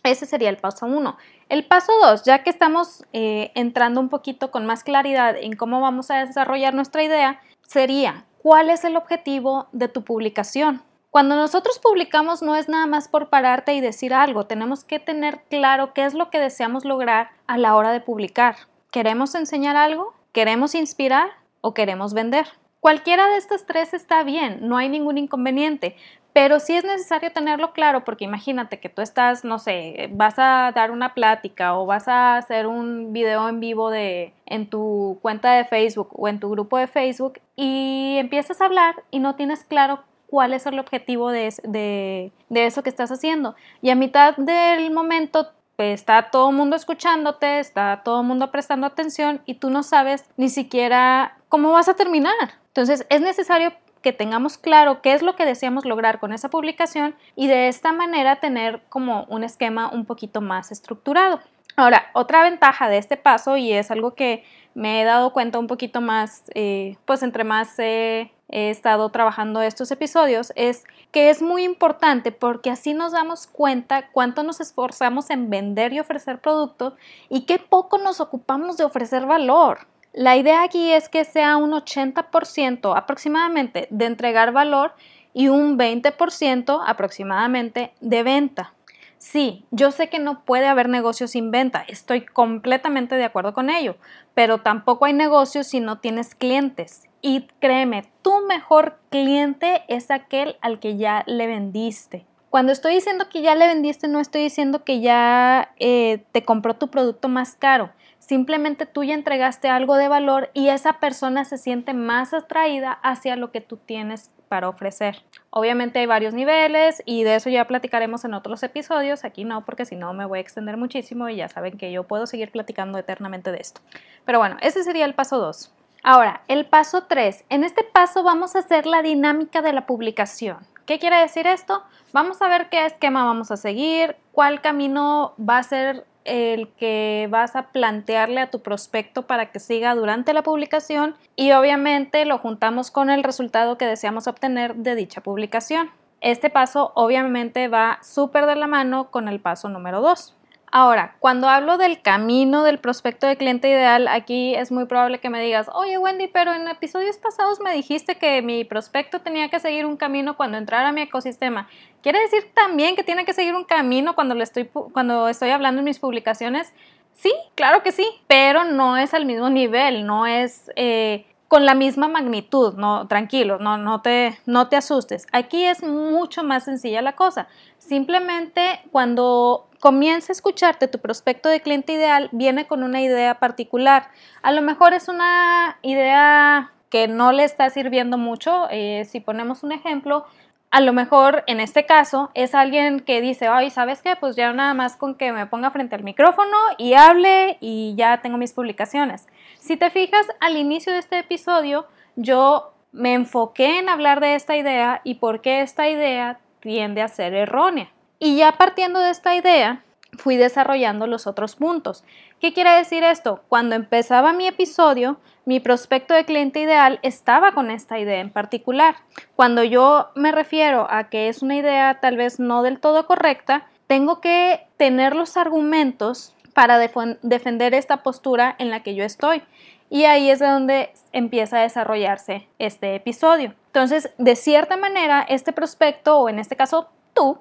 Ese 0.04 0.26
sería 0.26 0.48
el 0.48 0.56
paso 0.56 0.86
uno. 0.86 1.16
El 1.48 1.66
paso 1.66 1.92
dos, 2.00 2.24
ya 2.24 2.42
que 2.42 2.50
estamos 2.50 3.04
eh, 3.12 3.52
entrando 3.54 4.00
un 4.00 4.08
poquito 4.08 4.50
con 4.50 4.64
más 4.64 4.84
claridad 4.84 5.36
en 5.36 5.54
cómo 5.54 5.80
vamos 5.80 6.10
a 6.10 6.24
desarrollar 6.24 6.72
nuestra 6.72 7.02
idea, 7.02 7.40
sería 7.66 8.24
cuál 8.42 8.70
es 8.70 8.84
el 8.84 8.96
objetivo 8.96 9.68
de 9.72 9.88
tu 9.88 10.02
publicación. 10.02 10.82
Cuando 11.10 11.36
nosotros 11.36 11.78
publicamos 11.78 12.42
no 12.42 12.56
es 12.56 12.68
nada 12.68 12.86
más 12.86 13.06
por 13.06 13.28
pararte 13.28 13.74
y 13.74 13.80
decir 13.80 14.14
algo, 14.14 14.46
tenemos 14.46 14.82
que 14.82 14.98
tener 14.98 15.42
claro 15.50 15.92
qué 15.92 16.04
es 16.04 16.14
lo 16.14 16.30
que 16.30 16.40
deseamos 16.40 16.84
lograr 16.84 17.30
a 17.46 17.58
la 17.58 17.76
hora 17.76 17.92
de 17.92 18.00
publicar. 18.00 18.56
¿Queremos 18.90 19.34
enseñar 19.34 19.76
algo? 19.76 20.14
¿Queremos 20.32 20.74
inspirar? 20.74 21.28
¿O 21.60 21.74
queremos 21.74 22.14
vender? 22.14 22.46
Cualquiera 22.82 23.28
de 23.28 23.36
estas 23.36 23.64
tres 23.64 23.94
está 23.94 24.24
bien, 24.24 24.58
no 24.62 24.76
hay 24.76 24.88
ningún 24.88 25.16
inconveniente, 25.16 25.94
pero 26.32 26.58
sí 26.58 26.74
es 26.74 26.82
necesario 26.82 27.30
tenerlo 27.30 27.72
claro 27.72 28.02
porque 28.02 28.24
imagínate 28.24 28.80
que 28.80 28.88
tú 28.88 29.02
estás, 29.02 29.44
no 29.44 29.60
sé, 29.60 30.10
vas 30.14 30.34
a 30.36 30.72
dar 30.74 30.90
una 30.90 31.14
plática 31.14 31.78
o 31.78 31.86
vas 31.86 32.08
a 32.08 32.36
hacer 32.36 32.66
un 32.66 33.12
video 33.12 33.48
en 33.48 33.60
vivo 33.60 33.88
de 33.88 34.34
en 34.46 34.68
tu 34.68 35.20
cuenta 35.22 35.52
de 35.52 35.64
Facebook 35.64 36.08
o 36.10 36.26
en 36.26 36.40
tu 36.40 36.50
grupo 36.50 36.76
de 36.76 36.88
Facebook 36.88 37.34
y 37.54 38.16
empiezas 38.18 38.60
a 38.60 38.64
hablar 38.64 38.96
y 39.12 39.20
no 39.20 39.36
tienes 39.36 39.62
claro 39.62 40.02
cuál 40.26 40.52
es 40.52 40.66
el 40.66 40.80
objetivo 40.80 41.30
de, 41.30 41.54
de, 41.62 42.32
de 42.48 42.66
eso 42.66 42.82
que 42.82 42.90
estás 42.90 43.12
haciendo. 43.12 43.54
Y 43.80 43.90
a 43.90 43.94
mitad 43.94 44.36
del 44.36 44.90
momento 44.90 45.52
está 45.78 46.30
todo 46.30 46.50
el 46.50 46.56
mundo 46.56 46.76
escuchándote, 46.76 47.58
está 47.58 48.02
todo 48.04 48.20
el 48.20 48.26
mundo 48.26 48.50
prestando 48.50 48.86
atención 48.86 49.40
y 49.46 49.54
tú 49.54 49.70
no 49.70 49.82
sabes 49.82 50.24
ni 50.36 50.48
siquiera 50.48 51.36
cómo 51.48 51.72
vas 51.72 51.88
a 51.88 51.94
terminar. 51.94 52.34
Entonces 52.68 53.06
es 53.08 53.20
necesario 53.20 53.72
que 54.02 54.12
tengamos 54.12 54.58
claro 54.58 55.00
qué 55.00 55.14
es 55.14 55.22
lo 55.22 55.36
que 55.36 55.46
deseamos 55.46 55.84
lograr 55.84 56.18
con 56.18 56.32
esa 56.32 56.50
publicación 56.50 57.14
y 57.36 57.46
de 57.46 57.68
esta 57.68 57.92
manera 57.92 58.40
tener 58.40 58.82
como 58.88 59.24
un 59.24 59.44
esquema 59.44 59.90
un 59.90 60.04
poquito 60.04 60.40
más 60.40 60.72
estructurado. 60.72 61.40
Ahora, 61.76 62.10
otra 62.12 62.42
ventaja 62.42 62.88
de 62.88 62.98
este 62.98 63.16
paso 63.16 63.56
y 63.56 63.72
es 63.72 63.90
algo 63.90 64.14
que 64.14 64.44
me 64.74 65.00
he 65.00 65.04
dado 65.04 65.32
cuenta 65.32 65.58
un 65.58 65.66
poquito 65.66 66.00
más, 66.00 66.44
eh, 66.54 66.96
pues 67.06 67.22
entre 67.22 67.44
más 67.44 67.78
he 67.78 68.30
estado 68.52 69.08
trabajando 69.08 69.62
estos 69.62 69.90
episodios, 69.90 70.52
es 70.56 70.84
que 71.10 71.30
es 71.30 71.42
muy 71.42 71.64
importante 71.64 72.30
porque 72.30 72.70
así 72.70 72.94
nos 72.94 73.12
damos 73.12 73.46
cuenta 73.46 74.10
cuánto 74.12 74.42
nos 74.42 74.60
esforzamos 74.60 75.30
en 75.30 75.50
vender 75.50 75.92
y 75.92 76.00
ofrecer 76.00 76.40
productos 76.40 76.94
y 77.28 77.42
qué 77.42 77.58
poco 77.58 77.98
nos 77.98 78.20
ocupamos 78.20 78.76
de 78.76 78.84
ofrecer 78.84 79.26
valor. 79.26 79.86
La 80.12 80.36
idea 80.36 80.62
aquí 80.62 80.92
es 80.92 81.08
que 81.08 81.24
sea 81.24 81.56
un 81.56 81.72
80% 81.72 82.96
aproximadamente 82.96 83.88
de 83.90 84.04
entregar 84.04 84.52
valor 84.52 84.94
y 85.32 85.48
un 85.48 85.78
20% 85.78 86.82
aproximadamente 86.86 87.94
de 88.00 88.22
venta. 88.22 88.74
Sí, 89.16 89.64
yo 89.70 89.92
sé 89.92 90.08
que 90.08 90.18
no 90.18 90.44
puede 90.44 90.66
haber 90.66 90.88
negocio 90.88 91.28
sin 91.28 91.50
venta, 91.50 91.84
estoy 91.86 92.22
completamente 92.26 93.14
de 93.14 93.24
acuerdo 93.24 93.54
con 93.54 93.70
ello, 93.70 93.96
pero 94.34 94.58
tampoco 94.58 95.04
hay 95.04 95.12
negocio 95.12 95.62
si 95.62 95.78
no 95.80 95.98
tienes 95.98 96.34
clientes. 96.34 97.04
Y 97.22 97.46
créeme, 97.60 98.04
tu 98.22 98.44
mejor 98.46 98.98
cliente 99.08 99.84
es 99.86 100.10
aquel 100.10 100.56
al 100.60 100.80
que 100.80 100.96
ya 100.96 101.22
le 101.26 101.46
vendiste. 101.46 102.26
Cuando 102.50 102.72
estoy 102.72 102.94
diciendo 102.94 103.28
que 103.30 103.40
ya 103.40 103.54
le 103.54 103.68
vendiste, 103.68 104.08
no 104.08 104.18
estoy 104.18 104.42
diciendo 104.42 104.84
que 104.84 105.00
ya 105.00 105.72
eh, 105.78 106.24
te 106.32 106.44
compró 106.44 106.74
tu 106.74 106.88
producto 106.88 107.28
más 107.28 107.54
caro. 107.54 107.90
Simplemente 108.18 108.86
tú 108.86 109.04
ya 109.04 109.14
entregaste 109.14 109.68
algo 109.68 109.96
de 109.96 110.08
valor 110.08 110.50
y 110.52 110.68
esa 110.68 110.94
persona 111.00 111.44
se 111.44 111.58
siente 111.58 111.94
más 111.94 112.34
atraída 112.34 112.92
hacia 112.92 113.36
lo 113.36 113.52
que 113.52 113.60
tú 113.60 113.76
tienes 113.78 114.30
para 114.48 114.68
ofrecer. 114.68 115.22
Obviamente 115.50 116.00
hay 116.00 116.06
varios 116.06 116.34
niveles 116.34 117.02
y 117.06 117.24
de 117.24 117.36
eso 117.36 117.48
ya 117.50 117.66
platicaremos 117.66 118.24
en 118.24 118.34
otros 118.34 118.62
episodios. 118.62 119.24
Aquí 119.24 119.44
no, 119.44 119.64
porque 119.64 119.86
si 119.86 119.96
no 119.96 120.12
me 120.12 120.26
voy 120.26 120.38
a 120.38 120.42
extender 120.42 120.76
muchísimo 120.76 121.28
y 121.28 121.36
ya 121.36 121.48
saben 121.48 121.78
que 121.78 121.90
yo 121.90 122.02
puedo 122.02 122.26
seguir 122.26 122.50
platicando 122.50 122.98
eternamente 122.98 123.50
de 123.50 123.58
esto. 123.58 123.80
Pero 124.26 124.40
bueno, 124.40 124.56
ese 124.60 124.84
sería 124.84 125.06
el 125.06 125.14
paso 125.14 125.38
2. 125.38 125.72
Ahora, 126.04 126.42
el 126.48 126.66
paso 126.66 127.04
3. 127.04 127.44
En 127.48 127.62
este 127.62 127.84
paso 127.84 128.24
vamos 128.24 128.56
a 128.56 128.58
hacer 128.58 128.86
la 128.86 129.02
dinámica 129.02 129.62
de 129.62 129.72
la 129.72 129.86
publicación. 129.86 130.58
¿Qué 130.84 130.98
quiere 130.98 131.16
decir 131.16 131.46
esto? 131.46 131.84
Vamos 132.12 132.42
a 132.42 132.48
ver 132.48 132.68
qué 132.70 132.84
esquema 132.84 133.24
vamos 133.24 133.52
a 133.52 133.56
seguir, 133.56 134.16
cuál 134.32 134.60
camino 134.60 135.34
va 135.38 135.58
a 135.58 135.62
ser 135.62 136.04
el 136.24 136.68
que 136.74 137.28
vas 137.30 137.54
a 137.54 137.68
plantearle 137.70 138.40
a 138.40 138.50
tu 138.50 138.62
prospecto 138.62 139.28
para 139.28 139.52
que 139.52 139.60
siga 139.60 139.94
durante 139.94 140.32
la 140.32 140.42
publicación 140.42 141.14
y 141.36 141.52
obviamente 141.52 142.24
lo 142.24 142.38
juntamos 142.38 142.90
con 142.90 143.08
el 143.08 143.22
resultado 143.22 143.78
que 143.78 143.86
deseamos 143.86 144.26
obtener 144.26 144.74
de 144.74 144.96
dicha 144.96 145.20
publicación. 145.20 145.90
Este 146.20 146.50
paso 146.50 146.90
obviamente 146.96 147.68
va 147.68 148.00
súper 148.02 148.46
de 148.46 148.56
la 148.56 148.66
mano 148.66 149.10
con 149.10 149.28
el 149.28 149.40
paso 149.40 149.68
número 149.68 150.00
2. 150.00 150.36
Ahora, 150.74 151.16
cuando 151.18 151.50
hablo 151.50 151.76
del 151.76 152.00
camino 152.00 152.62
del 152.62 152.78
prospecto 152.78 153.26
de 153.26 153.36
cliente 153.36 153.68
ideal, 153.68 154.08
aquí 154.08 154.54
es 154.54 154.72
muy 154.72 154.86
probable 154.86 155.20
que 155.20 155.28
me 155.28 155.42
digas, 155.42 155.68
oye 155.74 155.98
Wendy, 155.98 156.28
pero 156.28 156.54
en 156.54 156.66
episodios 156.66 157.18
pasados 157.18 157.60
me 157.60 157.74
dijiste 157.74 158.14
que 158.14 158.40
mi 158.40 158.64
prospecto 158.64 159.20
tenía 159.20 159.50
que 159.50 159.60
seguir 159.60 159.84
un 159.84 159.98
camino 159.98 160.34
cuando 160.34 160.56
entrara 160.56 160.88
a 160.88 160.92
mi 160.92 161.02
ecosistema. 161.02 161.68
¿Quiere 162.02 162.20
decir 162.20 162.52
también 162.54 162.96
que 162.96 163.04
tiene 163.04 163.26
que 163.26 163.34
seguir 163.34 163.54
un 163.54 163.64
camino 163.64 164.14
cuando, 164.14 164.34
le 164.34 164.44
estoy, 164.44 164.64
cuando 164.64 165.28
estoy 165.28 165.50
hablando 165.50 165.80
en 165.80 165.84
mis 165.84 165.98
publicaciones? 165.98 166.72
Sí, 167.12 167.34
claro 167.54 167.82
que 167.82 167.92
sí, 167.92 168.06
pero 168.26 168.64
no 168.64 168.96
es 168.96 169.12
al 169.12 169.26
mismo 169.26 169.50
nivel, 169.50 170.06
no 170.06 170.26
es... 170.26 170.70
Eh, 170.76 171.26
con 171.48 171.66
la 171.66 171.74
misma 171.74 172.08
magnitud, 172.08 172.76
no, 172.78 173.06
tranquilo, 173.08 173.58
no, 173.58 173.76
no, 173.76 174.00
te, 174.00 174.38
no 174.46 174.70
te 174.70 174.76
asustes. 174.76 175.26
Aquí 175.32 175.66
es 175.66 175.82
mucho 175.82 176.42
más 176.42 176.64
sencilla 176.64 177.02
la 177.02 177.12
cosa. 177.12 177.46
Simplemente 177.76 178.80
cuando 178.90 179.68
comienza 179.82 180.30
a 180.30 180.34
escucharte 180.34 180.86
tu 180.86 181.00
prospecto 181.00 181.48
de 181.48 181.60
cliente 181.60 181.94
ideal, 181.94 182.28
viene 182.30 182.68
con 182.68 182.84
una 182.84 183.00
idea 183.00 183.40
particular. 183.40 184.10
A 184.40 184.52
lo 184.52 184.62
mejor 184.62 184.94
es 184.94 185.08
una 185.08 185.76
idea 185.82 186.70
que 186.88 187.08
no 187.08 187.32
le 187.32 187.42
está 187.42 187.68
sirviendo 187.68 188.16
mucho. 188.16 188.68
Eh, 188.70 189.04
si 189.10 189.18
ponemos 189.18 189.64
un 189.64 189.72
ejemplo, 189.72 190.24
a 190.70 190.80
lo 190.80 190.92
mejor 190.92 191.42
en 191.48 191.58
este 191.58 191.84
caso 191.84 192.30
es 192.34 192.54
alguien 192.54 193.00
que 193.00 193.20
dice, 193.20 193.48
ay, 193.48 193.70
¿sabes 193.70 194.02
qué? 194.02 194.14
Pues 194.14 194.36
ya 194.36 194.52
nada 194.52 194.72
más 194.72 194.96
con 194.96 195.16
que 195.16 195.32
me 195.32 195.46
ponga 195.46 195.72
frente 195.72 195.96
al 195.96 196.04
micrófono 196.04 196.56
y 196.78 196.94
hable 196.94 197.58
y 197.58 197.96
ya 197.96 198.22
tengo 198.22 198.38
mis 198.38 198.52
publicaciones. 198.52 199.26
Si 199.58 199.76
te 199.76 199.90
fijas, 199.90 200.28
al 200.38 200.56
inicio 200.56 200.92
de 200.92 201.00
este 201.00 201.18
episodio 201.18 201.88
yo 202.14 202.72
me 202.92 203.14
enfoqué 203.14 203.80
en 203.80 203.88
hablar 203.88 204.20
de 204.20 204.36
esta 204.36 204.56
idea 204.56 205.00
y 205.02 205.16
por 205.16 205.40
qué 205.40 205.60
esta 205.60 205.88
idea 205.88 206.38
tiende 206.60 207.02
a 207.02 207.08
ser 207.08 207.34
errónea. 207.34 207.90
Y 208.24 208.36
ya 208.36 208.52
partiendo 208.52 209.00
de 209.00 209.10
esta 209.10 209.34
idea, 209.34 209.82
fui 210.16 210.36
desarrollando 210.36 211.08
los 211.08 211.26
otros 211.26 211.56
puntos. 211.56 212.04
¿Qué 212.40 212.52
quiere 212.52 212.70
decir 212.70 213.02
esto? 213.02 213.42
Cuando 213.48 213.74
empezaba 213.74 214.32
mi 214.32 214.46
episodio, 214.46 215.18
mi 215.44 215.58
prospecto 215.58 216.14
de 216.14 216.24
cliente 216.24 216.60
ideal 216.60 217.00
estaba 217.02 217.50
con 217.50 217.68
esta 217.68 217.98
idea 217.98 218.20
en 218.20 218.30
particular. 218.30 218.94
Cuando 219.34 219.64
yo 219.64 220.10
me 220.14 220.30
refiero 220.30 220.86
a 220.88 221.08
que 221.08 221.26
es 221.26 221.42
una 221.42 221.56
idea 221.56 221.98
tal 222.00 222.16
vez 222.16 222.38
no 222.38 222.62
del 222.62 222.78
todo 222.78 223.08
correcta, 223.08 223.66
tengo 223.88 224.20
que 224.20 224.68
tener 224.76 225.16
los 225.16 225.36
argumentos 225.36 226.36
para 226.54 226.78
defender 226.78 227.74
esta 227.74 228.04
postura 228.04 228.54
en 228.60 228.70
la 228.70 228.84
que 228.84 228.94
yo 228.94 229.02
estoy. 229.02 229.42
Y 229.90 230.04
ahí 230.04 230.30
es 230.30 230.38
de 230.38 230.46
donde 230.46 230.92
empieza 231.10 231.58
a 231.58 231.62
desarrollarse 231.62 232.46
este 232.60 232.94
episodio. 232.94 233.56
Entonces, 233.66 234.10
de 234.18 234.36
cierta 234.36 234.76
manera, 234.76 235.26
este 235.28 235.52
prospecto, 235.52 236.18
o 236.18 236.28
en 236.28 236.38
este 236.38 236.54
caso 236.54 236.88
tú, 237.14 237.40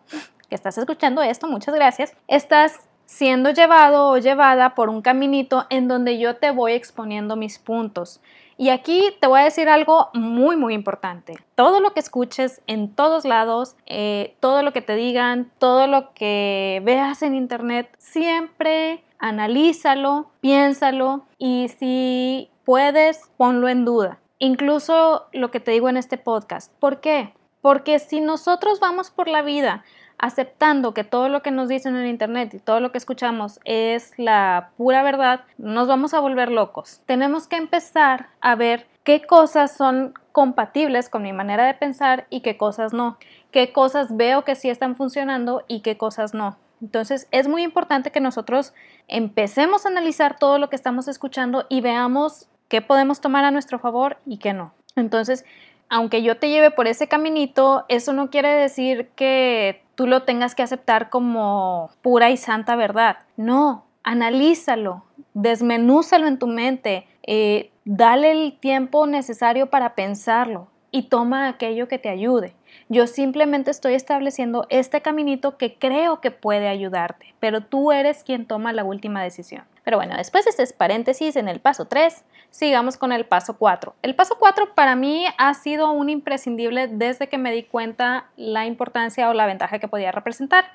que 0.51 0.55
estás 0.55 0.77
escuchando 0.77 1.21
esto, 1.21 1.47
muchas 1.47 1.73
gracias, 1.73 2.13
estás 2.27 2.89
siendo 3.05 3.51
llevado 3.51 4.09
o 4.09 4.17
llevada 4.17 4.75
por 4.75 4.89
un 4.89 5.01
caminito 5.01 5.65
en 5.69 5.87
donde 5.87 6.19
yo 6.19 6.35
te 6.35 6.51
voy 6.51 6.73
exponiendo 6.73 7.37
mis 7.37 7.57
puntos. 7.57 8.19
Y 8.57 8.67
aquí 8.67 9.15
te 9.21 9.27
voy 9.27 9.39
a 9.39 9.43
decir 9.45 9.69
algo 9.69 10.09
muy, 10.13 10.57
muy 10.57 10.73
importante. 10.73 11.37
Todo 11.55 11.79
lo 11.79 11.93
que 11.93 12.01
escuches 12.01 12.61
en 12.67 12.93
todos 12.93 13.23
lados, 13.23 13.77
eh, 13.85 14.35
todo 14.41 14.61
lo 14.61 14.73
que 14.73 14.81
te 14.81 14.95
digan, 14.95 15.49
todo 15.57 15.87
lo 15.87 16.13
que 16.13 16.81
veas 16.83 17.21
en 17.21 17.33
internet, 17.33 17.89
siempre 17.97 19.05
analízalo, 19.19 20.31
piénsalo 20.41 21.27
y 21.37 21.69
si 21.79 22.49
puedes, 22.65 23.21
ponlo 23.37 23.69
en 23.69 23.85
duda. 23.85 24.19
Incluso 24.37 25.27
lo 25.31 25.49
que 25.49 25.61
te 25.61 25.71
digo 25.71 25.87
en 25.87 25.95
este 25.95 26.17
podcast. 26.17 26.73
¿Por 26.77 26.99
qué? 26.99 27.33
Porque 27.61 27.99
si 27.99 28.19
nosotros 28.19 28.81
vamos 28.81 29.11
por 29.11 29.29
la 29.29 29.43
vida 29.43 29.85
aceptando 30.21 30.93
que 30.93 31.03
todo 31.03 31.27
lo 31.27 31.41
que 31.41 31.51
nos 31.51 31.67
dicen 31.67 31.95
en 31.97 32.05
Internet 32.05 32.53
y 32.53 32.59
todo 32.59 32.79
lo 32.79 32.91
que 32.91 32.99
escuchamos 32.99 33.59
es 33.65 34.13
la 34.17 34.69
pura 34.77 35.01
verdad, 35.01 35.41
nos 35.57 35.87
vamos 35.87 36.13
a 36.13 36.19
volver 36.19 36.51
locos. 36.51 37.01
Tenemos 37.07 37.47
que 37.47 37.57
empezar 37.57 38.27
a 38.39 38.55
ver 38.55 38.87
qué 39.03 39.23
cosas 39.23 39.75
son 39.75 40.13
compatibles 40.31 41.09
con 41.09 41.23
mi 41.23 41.33
manera 41.33 41.65
de 41.65 41.73
pensar 41.73 42.27
y 42.29 42.41
qué 42.41 42.55
cosas 42.55 42.93
no. 42.93 43.17
Qué 43.49 43.73
cosas 43.73 44.15
veo 44.15 44.45
que 44.45 44.55
sí 44.55 44.69
están 44.69 44.95
funcionando 44.95 45.63
y 45.67 45.81
qué 45.81 45.97
cosas 45.97 46.35
no. 46.35 46.55
Entonces 46.81 47.27
es 47.31 47.47
muy 47.47 47.63
importante 47.63 48.11
que 48.11 48.21
nosotros 48.21 48.73
empecemos 49.07 49.85
a 49.85 49.89
analizar 49.89 50.37
todo 50.37 50.59
lo 50.59 50.69
que 50.69 50.75
estamos 50.75 51.07
escuchando 51.07 51.65
y 51.67 51.81
veamos 51.81 52.47
qué 52.67 52.81
podemos 52.81 53.21
tomar 53.21 53.43
a 53.43 53.51
nuestro 53.51 53.79
favor 53.79 54.17
y 54.27 54.37
qué 54.37 54.53
no. 54.53 54.73
Entonces, 54.95 55.45
aunque 55.89 56.21
yo 56.21 56.37
te 56.37 56.49
lleve 56.49 56.71
por 56.71 56.87
ese 56.87 57.07
caminito, 57.07 57.85
eso 57.89 58.13
no 58.13 58.29
quiere 58.29 58.49
decir 58.49 59.09
que 59.15 59.83
tú 60.01 60.07
lo 60.07 60.23
tengas 60.23 60.55
que 60.55 60.63
aceptar 60.63 61.11
como 61.11 61.91
pura 62.01 62.31
y 62.31 62.37
santa 62.37 62.75
verdad. 62.75 63.17
No, 63.37 63.85
analízalo, 64.01 65.03
desmenúzalo 65.35 66.25
en 66.25 66.39
tu 66.39 66.47
mente, 66.47 67.05
eh, 67.21 67.69
dale 67.85 68.31
el 68.31 68.57
tiempo 68.59 69.05
necesario 69.05 69.69
para 69.69 69.93
pensarlo 69.93 70.69
y 70.89 71.03
toma 71.03 71.47
aquello 71.47 71.87
que 71.87 71.99
te 71.99 72.09
ayude. 72.09 72.55
Yo 72.93 73.07
simplemente 73.07 73.71
estoy 73.71 73.93
estableciendo 73.93 74.67
este 74.67 75.01
caminito 75.01 75.55
que 75.55 75.75
creo 75.75 76.19
que 76.19 76.29
puede 76.29 76.67
ayudarte, 76.67 77.33
pero 77.39 77.61
tú 77.61 77.93
eres 77.93 78.25
quien 78.25 78.45
toma 78.45 78.73
la 78.73 78.83
última 78.83 79.23
decisión. 79.23 79.63
Pero 79.85 79.95
bueno, 79.95 80.17
después 80.17 80.43
de 80.43 80.51
este 80.51 80.75
paréntesis 80.75 81.37
en 81.37 81.47
el 81.47 81.61
paso 81.61 81.85
3, 81.85 82.25
sigamos 82.49 82.97
con 82.97 83.13
el 83.13 83.25
paso 83.25 83.55
4. 83.57 83.95
El 84.01 84.13
paso 84.13 84.35
4 84.37 84.75
para 84.75 84.97
mí 84.97 85.25
ha 85.37 85.53
sido 85.53 85.89
un 85.89 86.09
imprescindible 86.09 86.89
desde 86.89 87.29
que 87.29 87.37
me 87.37 87.53
di 87.53 87.63
cuenta 87.63 88.25
la 88.35 88.65
importancia 88.65 89.29
o 89.29 89.33
la 89.33 89.45
ventaja 89.45 89.79
que 89.79 89.87
podía 89.87 90.11
representar. 90.11 90.65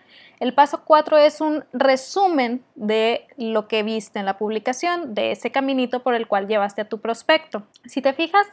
El 0.41 0.55
paso 0.55 0.85
4 0.87 1.19
es 1.19 1.43
un 1.43 1.67
resumen 1.75 2.65
de 2.77 3.27
lo 3.37 3.69
que 3.69 3.83
viste 3.83 4.21
en 4.21 4.25
la 4.25 4.39
publicación, 4.39 5.15
de 5.15 5.33
ese 5.33 5.53
caminito 5.53 6.03
por 6.03 6.15
el 6.15 6.27
cual 6.27 6.49
llevaste 6.49 6.81
a 6.81 6.89
tu 6.89 6.99
prospecto. 6.99 7.67
Si 7.85 8.01
te 8.01 8.15
fijas, 8.15 8.47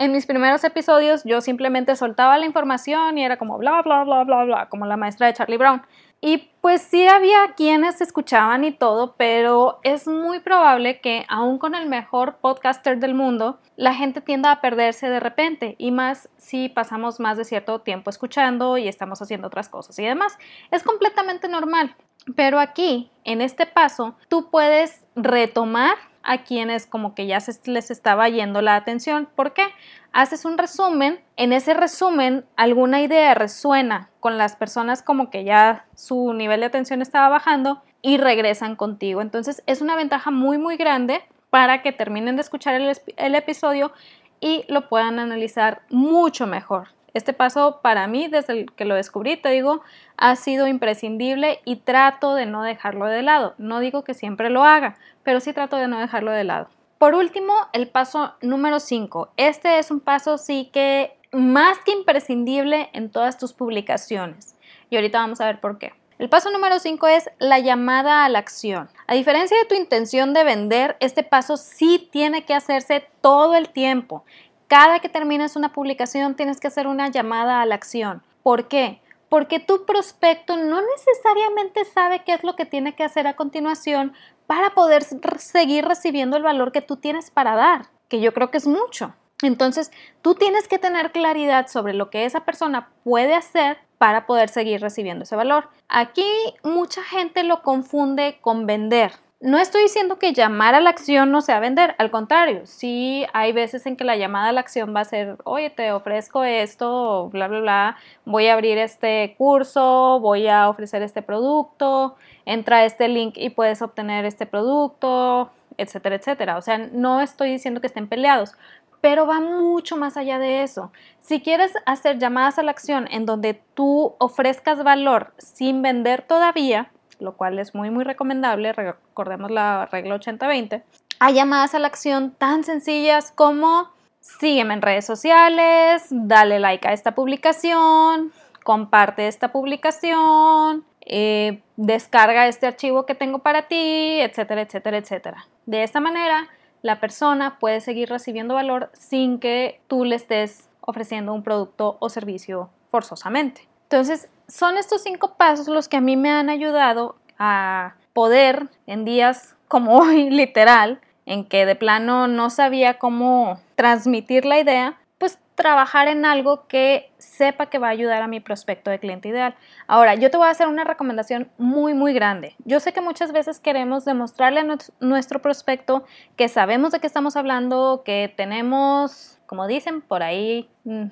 en 0.00 0.12
mis 0.12 0.24
primeros 0.24 0.64
episodios 0.64 1.24
yo 1.24 1.42
simplemente 1.42 1.94
soltaba 1.94 2.38
la 2.38 2.46
información 2.46 3.18
y 3.18 3.24
era 3.24 3.36
como 3.36 3.58
bla, 3.58 3.82
bla, 3.82 4.02
bla, 4.04 4.24
bla, 4.24 4.44
bla, 4.44 4.68
como 4.70 4.86
la 4.86 4.96
maestra 4.96 5.26
de 5.26 5.34
Charlie 5.34 5.58
Brown. 5.58 5.82
Y 6.22 6.50
pues 6.62 6.80
sí 6.80 7.06
había 7.06 7.52
quienes 7.54 8.00
escuchaban 8.00 8.64
y 8.64 8.72
todo, 8.72 9.14
pero 9.18 9.78
es 9.82 10.08
muy 10.08 10.40
probable 10.40 11.02
que 11.02 11.26
aún 11.28 11.58
con 11.58 11.74
el 11.74 11.86
mejor 11.86 12.38
podcaster 12.38 12.98
del 12.98 13.14
mundo, 13.14 13.58
la 13.76 13.92
gente 13.92 14.22
tienda 14.22 14.50
a 14.52 14.62
perderse 14.62 15.10
de 15.10 15.20
repente 15.20 15.76
y 15.76 15.90
más 15.90 16.30
si 16.38 16.70
pasamos 16.70 17.20
más 17.20 17.36
de 17.36 17.44
cierto 17.44 17.80
tiempo 17.80 18.08
escuchando 18.08 18.78
y 18.78 18.88
estamos 18.88 19.20
haciendo 19.20 19.48
otras 19.48 19.68
cosas 19.68 19.98
y 19.98 20.04
demás. 20.04 20.38
Es 20.70 20.82
completamente 20.82 21.46
normal. 21.46 21.94
Pero 22.36 22.58
aquí, 22.58 23.10
en 23.24 23.42
este 23.42 23.66
paso, 23.66 24.14
tú 24.28 24.50
puedes 24.50 25.04
retomar 25.14 25.96
a 26.22 26.44
quienes 26.44 26.86
como 26.86 27.14
que 27.14 27.26
ya 27.26 27.40
se 27.40 27.58
les 27.70 27.90
estaba 27.90 28.28
yendo 28.28 28.62
la 28.62 28.76
atención. 28.76 29.28
¿Por 29.34 29.52
qué? 29.52 29.64
Haces 30.12 30.44
un 30.44 30.58
resumen, 30.58 31.20
en 31.36 31.52
ese 31.52 31.74
resumen 31.74 32.44
alguna 32.56 33.00
idea 33.00 33.34
resuena 33.34 34.10
con 34.20 34.38
las 34.38 34.56
personas 34.56 35.02
como 35.02 35.30
que 35.30 35.44
ya 35.44 35.86
su 35.94 36.32
nivel 36.32 36.60
de 36.60 36.66
atención 36.66 37.00
estaba 37.02 37.28
bajando 37.28 37.82
y 38.02 38.18
regresan 38.18 38.76
contigo. 38.76 39.22
Entonces 39.22 39.62
es 39.66 39.80
una 39.80 39.96
ventaja 39.96 40.30
muy 40.30 40.58
muy 40.58 40.76
grande 40.76 41.22
para 41.50 41.82
que 41.82 41.92
terminen 41.92 42.36
de 42.36 42.42
escuchar 42.42 42.74
el, 42.74 42.96
el 43.16 43.34
episodio 43.34 43.92
y 44.40 44.64
lo 44.68 44.88
puedan 44.88 45.18
analizar 45.18 45.82
mucho 45.90 46.46
mejor. 46.46 46.88
Este 47.12 47.32
paso 47.32 47.80
para 47.82 48.06
mí, 48.06 48.28
desde 48.28 48.52
el 48.52 48.72
que 48.72 48.84
lo 48.84 48.94
descubrí, 48.94 49.36
te 49.36 49.48
digo, 49.50 49.82
ha 50.16 50.36
sido 50.36 50.66
imprescindible 50.66 51.60
y 51.64 51.76
trato 51.76 52.34
de 52.34 52.46
no 52.46 52.62
dejarlo 52.62 53.06
de 53.06 53.22
lado. 53.22 53.54
No 53.58 53.80
digo 53.80 54.04
que 54.04 54.14
siempre 54.14 54.50
lo 54.50 54.64
haga, 54.64 54.96
pero 55.22 55.40
sí 55.40 55.52
trato 55.52 55.76
de 55.76 55.88
no 55.88 55.98
dejarlo 55.98 56.30
de 56.30 56.44
lado. 56.44 56.68
Por 56.98 57.14
último, 57.14 57.54
el 57.72 57.88
paso 57.88 58.34
número 58.42 58.78
5. 58.78 59.30
Este 59.36 59.78
es 59.78 59.90
un 59.90 60.00
paso 60.00 60.38
sí 60.38 60.70
que 60.72 61.16
más 61.32 61.78
que 61.78 61.92
imprescindible 61.92 62.90
en 62.92 63.10
todas 63.10 63.38
tus 63.38 63.52
publicaciones. 63.52 64.54
Y 64.90 64.96
ahorita 64.96 65.18
vamos 65.18 65.40
a 65.40 65.46
ver 65.46 65.60
por 65.60 65.78
qué. 65.78 65.94
El 66.18 66.28
paso 66.28 66.50
número 66.50 66.78
5 66.78 67.06
es 67.06 67.30
la 67.38 67.58
llamada 67.60 68.26
a 68.26 68.28
la 68.28 68.40
acción. 68.40 68.90
A 69.06 69.14
diferencia 69.14 69.56
de 69.56 69.64
tu 69.64 69.74
intención 69.74 70.34
de 70.34 70.44
vender, 70.44 70.98
este 71.00 71.22
paso 71.22 71.56
sí 71.56 72.10
tiene 72.12 72.44
que 72.44 72.52
hacerse 72.52 73.08
todo 73.22 73.54
el 73.54 73.70
tiempo 73.70 74.24
cada 74.70 75.00
que 75.00 75.08
termines 75.08 75.56
una 75.56 75.72
publicación 75.72 76.36
tienes 76.36 76.60
que 76.60 76.68
hacer 76.68 76.86
una 76.86 77.08
llamada 77.08 77.60
a 77.60 77.66
la 77.66 77.74
acción. 77.74 78.22
¿Por 78.44 78.68
qué? 78.68 79.02
Porque 79.28 79.58
tu 79.58 79.84
prospecto 79.84 80.56
no 80.56 80.80
necesariamente 80.80 81.84
sabe 81.84 82.22
qué 82.24 82.34
es 82.34 82.44
lo 82.44 82.54
que 82.54 82.66
tiene 82.66 82.94
que 82.94 83.02
hacer 83.02 83.26
a 83.26 83.34
continuación 83.34 84.12
para 84.46 84.70
poder 84.70 85.02
seguir 85.38 85.86
recibiendo 85.86 86.36
el 86.36 86.44
valor 86.44 86.70
que 86.70 86.82
tú 86.82 86.96
tienes 86.96 87.32
para 87.32 87.56
dar, 87.56 87.86
que 88.08 88.20
yo 88.20 88.32
creo 88.32 88.52
que 88.52 88.58
es 88.58 88.68
mucho. 88.68 89.12
Entonces, 89.42 89.90
tú 90.22 90.36
tienes 90.36 90.68
que 90.68 90.78
tener 90.78 91.10
claridad 91.10 91.66
sobre 91.66 91.92
lo 91.92 92.08
que 92.08 92.24
esa 92.24 92.44
persona 92.44 92.90
puede 93.02 93.34
hacer 93.34 93.78
para 93.98 94.24
poder 94.24 94.50
seguir 94.50 94.80
recibiendo 94.80 95.24
ese 95.24 95.34
valor. 95.34 95.68
Aquí 95.88 96.24
mucha 96.62 97.02
gente 97.02 97.42
lo 97.42 97.62
confunde 97.62 98.38
con 98.40 98.66
vender. 98.66 99.14
No 99.40 99.58
estoy 99.58 99.82
diciendo 99.82 100.18
que 100.18 100.34
llamar 100.34 100.74
a 100.74 100.80
la 100.80 100.90
acción 100.90 101.30
no 101.30 101.40
sea 101.40 101.60
vender, 101.60 101.94
al 101.96 102.10
contrario, 102.10 102.66
sí 102.66 103.24
hay 103.32 103.52
veces 103.52 103.86
en 103.86 103.96
que 103.96 104.04
la 104.04 104.16
llamada 104.16 104.50
a 104.50 104.52
la 104.52 104.60
acción 104.60 104.94
va 104.94 105.00
a 105.00 105.04
ser, 105.06 105.38
oye, 105.44 105.70
te 105.70 105.92
ofrezco 105.92 106.44
esto, 106.44 107.30
bla, 107.30 107.48
bla, 107.48 107.60
bla, 107.60 107.96
voy 108.26 108.48
a 108.48 108.52
abrir 108.52 108.76
este 108.76 109.34
curso, 109.38 110.20
voy 110.20 110.46
a 110.46 110.68
ofrecer 110.68 111.00
este 111.00 111.22
producto, 111.22 112.16
entra 112.44 112.78
a 112.78 112.84
este 112.84 113.08
link 113.08 113.34
y 113.38 113.48
puedes 113.48 113.80
obtener 113.80 114.26
este 114.26 114.44
producto, 114.44 115.50
etcétera, 115.78 116.16
etcétera. 116.16 116.58
O 116.58 116.62
sea, 116.62 116.76
no 116.76 117.22
estoy 117.22 117.50
diciendo 117.50 117.80
que 117.80 117.86
estén 117.86 118.08
peleados, 118.08 118.52
pero 119.00 119.26
va 119.26 119.40
mucho 119.40 119.96
más 119.96 120.18
allá 120.18 120.38
de 120.38 120.62
eso. 120.62 120.92
Si 121.20 121.40
quieres 121.40 121.72
hacer 121.86 122.18
llamadas 122.18 122.58
a 122.58 122.62
la 122.62 122.72
acción 122.72 123.08
en 123.10 123.24
donde 123.24 123.54
tú 123.72 124.16
ofrezcas 124.18 124.84
valor 124.84 125.32
sin 125.38 125.80
vender 125.80 126.20
todavía, 126.20 126.90
lo 127.20 127.36
cual 127.36 127.58
es 127.58 127.74
muy 127.74 127.90
muy 127.90 128.04
recomendable, 128.04 128.72
recordemos 128.72 129.50
la 129.50 129.86
regla 129.86 130.16
80-20, 130.16 130.82
hay 131.18 131.34
llamadas 131.34 131.74
a 131.74 131.78
la 131.78 131.86
acción 131.86 132.32
tan 132.32 132.64
sencillas 132.64 133.32
como 133.32 133.90
sígueme 134.20 134.74
en 134.74 134.82
redes 134.82 135.04
sociales, 135.06 136.06
dale 136.10 136.58
like 136.60 136.86
a 136.88 136.92
esta 136.92 137.14
publicación, 137.14 138.32
comparte 138.64 139.28
esta 139.28 139.52
publicación, 139.52 140.84
eh, 141.00 141.62
descarga 141.76 142.46
este 142.46 142.66
archivo 142.66 143.06
que 143.06 143.14
tengo 143.14 143.40
para 143.40 143.68
ti, 143.68 144.20
etcétera, 144.20 144.62
etcétera, 144.62 144.98
etcétera. 144.98 145.46
De 145.66 145.82
esta 145.82 146.00
manera, 146.00 146.48
la 146.82 147.00
persona 147.00 147.58
puede 147.58 147.80
seguir 147.80 148.08
recibiendo 148.08 148.54
valor 148.54 148.90
sin 148.92 149.38
que 149.38 149.80
tú 149.88 150.04
le 150.04 150.16
estés 150.16 150.68
ofreciendo 150.80 151.34
un 151.34 151.42
producto 151.42 151.96
o 152.00 152.08
servicio 152.08 152.70
forzosamente. 152.90 153.69
Entonces, 153.90 154.28
son 154.46 154.76
estos 154.76 155.02
cinco 155.02 155.34
pasos 155.36 155.66
los 155.66 155.88
que 155.88 155.96
a 155.96 156.00
mí 156.00 156.16
me 156.16 156.30
han 156.30 156.48
ayudado 156.48 157.16
a 157.40 157.96
poder 158.12 158.68
en 158.86 159.04
días 159.04 159.56
como 159.66 159.98
hoy, 159.98 160.30
literal, 160.30 161.00
en 161.26 161.44
que 161.44 161.66
de 161.66 161.74
plano 161.74 162.28
no 162.28 162.50
sabía 162.50 163.00
cómo 163.00 163.60
transmitir 163.74 164.44
la 164.44 164.60
idea, 164.60 165.00
pues 165.18 165.40
trabajar 165.56 166.06
en 166.06 166.24
algo 166.24 166.68
que 166.68 167.10
sepa 167.18 167.66
que 167.66 167.80
va 167.80 167.88
a 167.88 167.90
ayudar 167.90 168.22
a 168.22 168.28
mi 168.28 168.38
prospecto 168.38 168.92
de 168.92 169.00
cliente 169.00 169.28
ideal. 169.28 169.56
Ahora, 169.88 170.14
yo 170.14 170.30
te 170.30 170.36
voy 170.36 170.46
a 170.46 170.50
hacer 170.50 170.68
una 170.68 170.84
recomendación 170.84 171.50
muy, 171.58 171.92
muy 171.92 172.12
grande. 172.12 172.54
Yo 172.64 172.78
sé 172.78 172.92
que 172.92 173.00
muchas 173.00 173.32
veces 173.32 173.58
queremos 173.58 174.04
demostrarle 174.04 174.60
a 174.60 174.78
nuestro 175.00 175.42
prospecto 175.42 176.04
que 176.36 176.46
sabemos 176.48 176.92
de 176.92 177.00
qué 177.00 177.08
estamos 177.08 177.34
hablando, 177.34 178.02
que 178.04 178.32
tenemos, 178.36 179.40
como 179.46 179.66
dicen 179.66 180.00
por 180.00 180.22
ahí, 180.22 180.70
mm, 180.84 181.06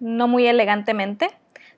no 0.00 0.26
muy 0.26 0.46
elegantemente, 0.46 1.28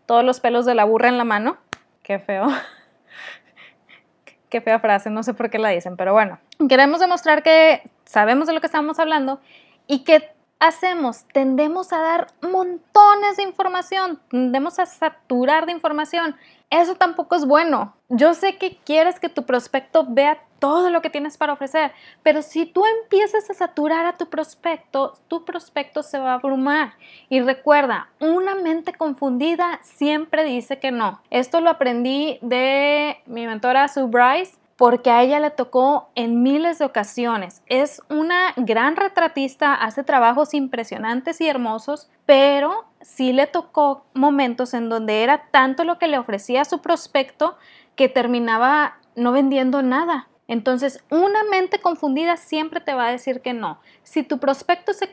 todos 0.06 0.24
los 0.24 0.40
pelos 0.40 0.64
de 0.64 0.74
la 0.74 0.84
burra 0.84 1.08
en 1.08 1.18
la 1.18 1.24
mano. 1.24 1.58
Qué 2.02 2.18
feo. 2.18 2.46
Qué 4.48 4.60
fea 4.60 4.78
frase, 4.78 5.10
no 5.10 5.22
sé 5.22 5.34
por 5.34 5.50
qué 5.50 5.58
la 5.58 5.70
dicen, 5.70 5.96
pero 5.96 6.12
bueno. 6.12 6.38
Queremos 6.68 7.00
demostrar 7.00 7.42
que 7.42 7.82
sabemos 8.04 8.46
de 8.46 8.54
lo 8.54 8.60
que 8.60 8.66
estamos 8.66 8.98
hablando 8.98 9.40
y 9.88 10.04
que 10.04 10.30
hacemos? 10.58 11.24
Tendemos 11.32 11.92
a 11.92 12.00
dar 12.00 12.28
montones 12.42 13.36
de 13.36 13.42
información, 13.42 14.20
tendemos 14.30 14.78
a 14.78 14.86
saturar 14.86 15.66
de 15.66 15.72
información. 15.72 16.36
Eso 16.70 16.96
tampoco 16.96 17.36
es 17.36 17.46
bueno. 17.46 17.94
Yo 18.08 18.34
sé 18.34 18.56
que 18.56 18.76
quieres 18.84 19.20
que 19.20 19.28
tu 19.28 19.44
prospecto 19.44 20.04
vea 20.08 20.42
todo 20.58 20.90
lo 20.90 21.02
que 21.02 21.10
tienes 21.10 21.36
para 21.36 21.52
ofrecer, 21.52 21.92
pero 22.22 22.42
si 22.42 22.66
tú 22.66 22.82
empiezas 23.02 23.48
a 23.50 23.54
saturar 23.54 24.06
a 24.06 24.14
tu 24.14 24.26
prospecto, 24.28 25.12
tu 25.28 25.44
prospecto 25.44 26.02
se 26.02 26.18
va 26.18 26.32
a 26.32 26.34
abrumar. 26.34 26.94
Y 27.28 27.40
recuerda, 27.40 28.08
una 28.20 28.54
mente 28.54 28.94
confundida 28.94 29.78
siempre 29.82 30.44
dice 30.44 30.78
que 30.78 30.90
no. 30.90 31.20
Esto 31.30 31.60
lo 31.60 31.70
aprendí 31.70 32.38
de 32.40 33.18
mi 33.26 33.46
mentora 33.46 33.86
Sue 33.88 34.04
Bryce 34.04 34.56
porque 34.76 35.10
a 35.10 35.22
ella 35.22 35.40
le 35.40 35.50
tocó 35.50 36.10
en 36.14 36.42
miles 36.42 36.78
de 36.78 36.84
ocasiones. 36.84 37.62
Es 37.66 38.02
una 38.10 38.52
gran 38.56 38.96
retratista, 38.96 39.74
hace 39.74 40.04
trabajos 40.04 40.54
impresionantes 40.54 41.40
y 41.40 41.48
hermosos, 41.48 42.10
pero 42.26 42.84
sí 43.00 43.32
le 43.32 43.46
tocó 43.46 44.04
momentos 44.14 44.74
en 44.74 44.88
donde 44.88 45.22
era 45.22 45.48
tanto 45.50 45.84
lo 45.84 45.98
que 45.98 46.08
le 46.08 46.18
ofrecía 46.18 46.64
su 46.64 46.80
prospecto 46.80 47.56
que 47.94 48.08
terminaba 48.08 48.98
no 49.14 49.32
vendiendo 49.32 49.82
nada. 49.82 50.28
Entonces, 50.48 51.02
una 51.10 51.42
mente 51.50 51.80
confundida 51.80 52.36
siempre 52.36 52.80
te 52.80 52.94
va 52.94 53.08
a 53.08 53.10
decir 53.10 53.40
que 53.40 53.52
no. 53.52 53.80
Si 54.04 54.22
tu 54.22 54.38
prospecto 54.38 54.92
se, 54.92 55.10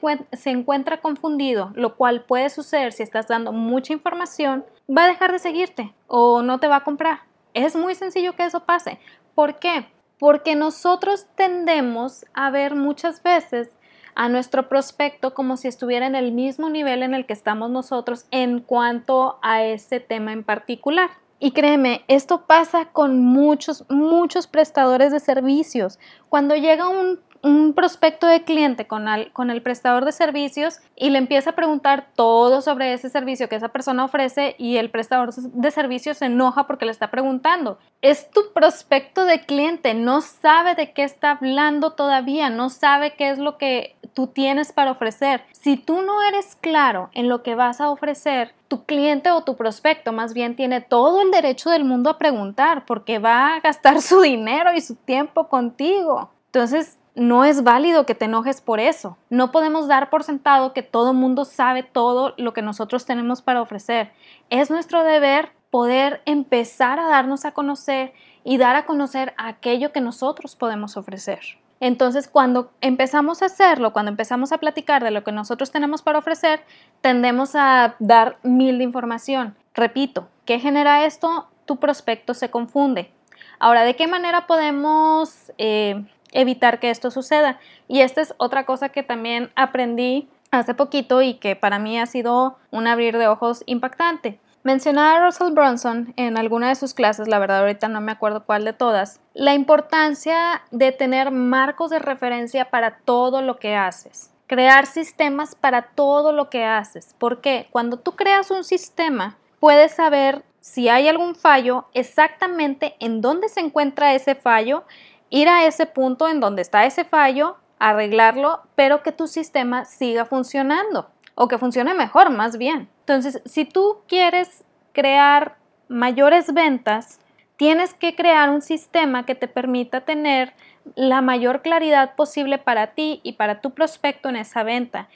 encuentra 0.52 1.02
confundido, 1.02 1.72
lo 1.74 1.96
cual 1.96 2.24
puede 2.26 2.50
suceder 2.50 2.94
si 2.94 3.02
estás 3.02 3.28
dando 3.28 3.52
mucha 3.52 3.94
información, 3.94 4.64
va 4.88 5.06
a 5.06 5.08
dejar 5.08 5.32
de 5.32 5.40
seguirte 5.40 5.94
o 6.08 6.44
no 6.44 6.60
te 6.60 6.68
va 6.68 6.78
a 6.78 6.84
comprar. 6.84 7.22
Es 7.56 7.76
muy 7.76 7.96
sencillo 7.96 8.36
que 8.36 8.46
eso 8.46 8.66
pase. 8.66 9.00
¿Por 9.36 9.60
qué? 9.60 9.88
Porque 10.20 10.56
nosotros 10.56 11.28
tendemos 11.36 12.26
a 12.34 12.50
ver 12.52 12.76
muchas 12.76 13.22
veces 13.24 13.70
a 14.16 14.30
nuestro 14.30 14.70
prospecto 14.70 15.34
como 15.34 15.58
si 15.58 15.68
estuviera 15.68 16.06
en 16.06 16.16
el 16.16 16.32
mismo 16.32 16.70
nivel 16.70 17.04
en 17.04 17.14
el 17.14 17.26
que 17.26 17.34
estamos 17.34 17.70
nosotros 17.70 18.26
en 18.32 18.60
cuanto 18.60 19.40
a 19.42 19.64
ese 19.64 20.00
tema 20.00 20.34
en 20.34 20.44
particular. 20.44 21.10
Y 21.40 21.52
créeme, 21.52 22.06
esto 22.08 22.46
pasa 22.46 22.86
con 22.86 23.20
muchos, 23.20 23.86
muchos 23.90 24.48
prestadores 24.48 25.12
de 25.12 25.20
servicios. 25.20 26.00
Cuando 26.30 26.56
llega 26.56 26.88
un 26.88 27.20
un 27.44 27.74
prospecto 27.74 28.26
de 28.26 28.44
cliente 28.44 28.88
con 28.88 29.08
el, 29.10 29.32
con 29.34 29.52
el 29.52 29.62
prestador 29.62 30.06
de 30.06 30.14
servicios 30.14 30.80
y 30.96 31.10
le 31.10 31.18
empieza 31.18 31.50
a 31.50 31.56
preguntar 31.56 32.08
todo 32.16 32.62
sobre 32.62 32.94
ese 32.94 33.10
servicio 33.10 33.50
que 33.50 33.58
esa 33.58 33.68
persona 33.68 34.06
ofrece 34.06 34.56
y 34.58 34.78
el 34.78 34.90
prestador 34.90 35.34
de 35.34 35.72
servicios 35.72 36.18
se 36.18 36.28
enoja 36.28 36.68
porque 36.68 36.86
le 36.86 36.92
está 36.92 37.12
preguntando. 37.12 37.78
Es 38.02 38.32
tu 38.32 38.54
prospecto 38.54 39.26
de 39.26 39.42
cliente, 39.42 39.94
no 39.94 40.22
sabe 40.22 40.76
de 40.76 40.94
qué 40.94 41.04
está 41.04 41.32
hablando 41.32 41.92
todavía, 41.92 42.50
no 42.50 42.70
sabe 42.70 43.16
qué 43.16 43.30
es 43.30 43.40
lo 43.40 43.58
que 43.58 43.98
tú 44.14 44.28
tienes 44.28 44.72
para 44.72 44.92
ofrecer. 44.92 45.44
Si 45.52 45.76
tú 45.76 46.02
no 46.02 46.24
eres 46.24 46.56
claro 46.56 47.10
en 47.14 47.28
lo 47.28 47.44
que 47.44 47.56
vas 47.56 47.82
a 47.82 47.90
ofrecer, 47.90 48.54
tu 48.70 48.86
cliente 48.86 49.32
o 49.32 49.44
tu 49.44 49.58
prospecto 49.58 50.14
más 50.14 50.34
bien 50.34 50.56
tiene 50.56 50.80
todo 50.80 51.22
el 51.22 51.32
derecho 51.32 51.70
del 51.70 51.84
mundo 51.84 52.10
a 52.10 52.18
preguntar 52.18 52.86
porque 52.86 53.20
va 53.20 53.56
a 53.56 53.60
gastar 53.60 54.02
su 54.02 54.22
dinero 54.22 54.74
y 54.74 54.80
su 54.80 54.96
tiempo 54.96 55.50
contigo. 55.50 56.32
Entonces, 56.46 57.00
no 57.16 57.46
es 57.46 57.64
válido 57.64 58.06
que 58.06 58.16
te 58.16 58.26
enojes 58.26 58.62
por 58.62 58.80
eso. 58.80 59.18
No 59.30 59.52
podemos 59.52 59.88
dar 59.88 60.10
por 60.10 60.24
sentado 60.24 60.74
que 60.74 60.84
todo 60.84 61.14
mundo 61.14 61.46
sabe 61.46 61.84
todo 61.84 62.34
lo 62.38 62.54
que 62.54 62.62
nosotros 62.62 63.06
tenemos 63.06 63.42
para 63.42 63.62
ofrecer. 63.62 64.12
Es 64.50 64.72
nuestro 64.72 65.04
deber 65.04 65.52
poder 65.70 66.22
empezar 66.26 67.00
a 67.00 67.08
darnos 67.08 67.46
a 67.46 67.52
conocer 67.52 68.14
y 68.44 68.58
dar 68.58 68.76
a 68.76 68.86
conocer 68.86 69.34
aquello 69.38 69.92
que 69.92 70.02
nosotros 70.02 70.56
podemos 70.56 70.98
ofrecer. 70.98 71.40
Entonces, 71.80 72.28
cuando 72.28 72.72
empezamos 72.80 73.42
a 73.42 73.48
hacerlo, 73.48 73.92
cuando 73.92 74.10
empezamos 74.10 74.52
a 74.52 74.58
platicar 74.58 75.04
de 75.04 75.12
lo 75.12 75.24
que 75.24 75.32
nosotros 75.32 75.72
tenemos 75.72 76.02
para 76.02 76.20
ofrecer, 76.20 76.62
tendemos 77.02 77.56
a 77.56 77.96
dar 78.00 78.38
mil 78.44 78.78
de 78.78 78.86
información. 78.86 79.56
Repito, 79.74 80.30
¿qué 80.46 80.60
genera 80.60 81.06
esto? 81.06 81.48
Tu 81.66 81.78
prospecto 81.78 82.34
se 82.34 82.50
confunde. 82.50 83.12
Ahora, 83.60 83.84
¿de 83.84 83.96
qué 83.96 84.08
manera 84.08 84.48
podemos 84.48 85.52
eh, 85.58 86.06
evitar 86.34 86.80
que 86.80 86.90
esto 86.90 87.12
suceda. 87.12 87.60
Y 87.88 88.02
esta 88.02 88.22
es 88.22 88.34
otra 88.38 88.66
cosa 88.66 88.90
que 88.90 89.04
también 89.04 89.52
aprendí 89.56 90.28
hace 90.52 90.74
poquito 90.74 91.22
y 91.22 91.36
que 91.36 91.56
para 91.56 91.80
mí 91.80 92.00
ha 92.00 92.06
sido 92.06 92.58
un 92.72 92.88
abrir 92.88 93.18
de 93.18 93.28
ojos 93.28 93.64
impactante. 93.66 94.40
Mencionaba 94.64 95.18
a 95.18 95.26
Russell 95.26 95.52
Brunson 95.52 96.14
en 96.16 96.38
alguna 96.38 96.70
de 96.70 96.76
sus 96.76 96.94
clases, 96.94 97.28
la 97.28 97.38
verdad 97.38 97.60
ahorita 97.60 97.90
no 97.90 98.00
me 98.00 98.14
acuerdo 98.14 98.46
cuál 98.46 98.64
de 98.64 98.72
todas, 98.72 99.20
la 99.34 99.54
importancia 99.54 100.62
de 100.72 100.94
tener 100.94 101.32
marcos 101.32 101.90
de 101.90 102.00
referencia 102.00 102.70
para 102.70 103.00
todo 103.00 103.42
lo 103.42 103.58
que 103.58 103.76
haces. 103.76 104.32
Crear 104.48 104.86
sistemas 104.86 105.56
para 105.56 105.82
todo 105.82 106.32
lo 106.32 106.50
que 106.50 106.64
haces. 106.64 107.14
Porque 107.18 107.68
cuando 107.72 107.98
tú 107.98 108.16
creas 108.16 108.52
un 108.52 108.64
sistema, 108.64 109.38
puedes 109.60 109.94
saber 109.94 110.46
si 110.62 110.88
hay 110.88 111.10
algún 111.10 111.36
fallo, 111.36 111.88
exactamente 111.94 112.96
en 113.02 113.20
dónde 113.20 113.50
se 113.50 113.60
encuentra 113.60 114.14
ese 114.14 114.34
fallo 114.34 114.86
ir 115.34 115.50
a 115.50 115.66
ese 115.66 115.88
punto 115.88 116.30
en 116.30 116.40
donde 116.40 116.62
está 116.62 116.86
ese 116.86 117.06
fallo, 117.06 117.58
arreglarlo, 117.80 118.62
pero 118.76 119.02
que 119.02 119.12
tu 119.12 119.26
sistema 119.26 119.84
siga 119.84 120.26
funcionando 120.26 121.10
o 121.34 121.48
que 121.48 121.58
funcione 121.58 121.96
mejor 121.96 122.30
más 122.30 122.60
bien. 122.60 122.88
Entonces, 123.00 123.42
si 123.44 123.66
tú 123.66 124.04
quieres 124.08 124.64
crear 124.92 125.56
mayores 125.88 126.54
ventas, 126.54 127.20
tienes 127.58 127.96
que 127.96 128.16
crear 128.16 128.52
un 128.52 128.62
sistema 128.62 129.26
que 129.26 129.34
te 129.34 129.48
permita 129.48 130.02
tener 130.02 130.54
la 130.94 131.24
mayor 131.24 131.64
claridad 131.64 132.14
posible 132.16 132.60
para 132.60 132.94
ti 132.94 133.20
y 133.24 133.34
para 133.34 133.60
tu 133.60 133.72
prospecto 133.72 134.30
en 134.30 134.36
esa 134.36 134.62
venta. 134.62 135.10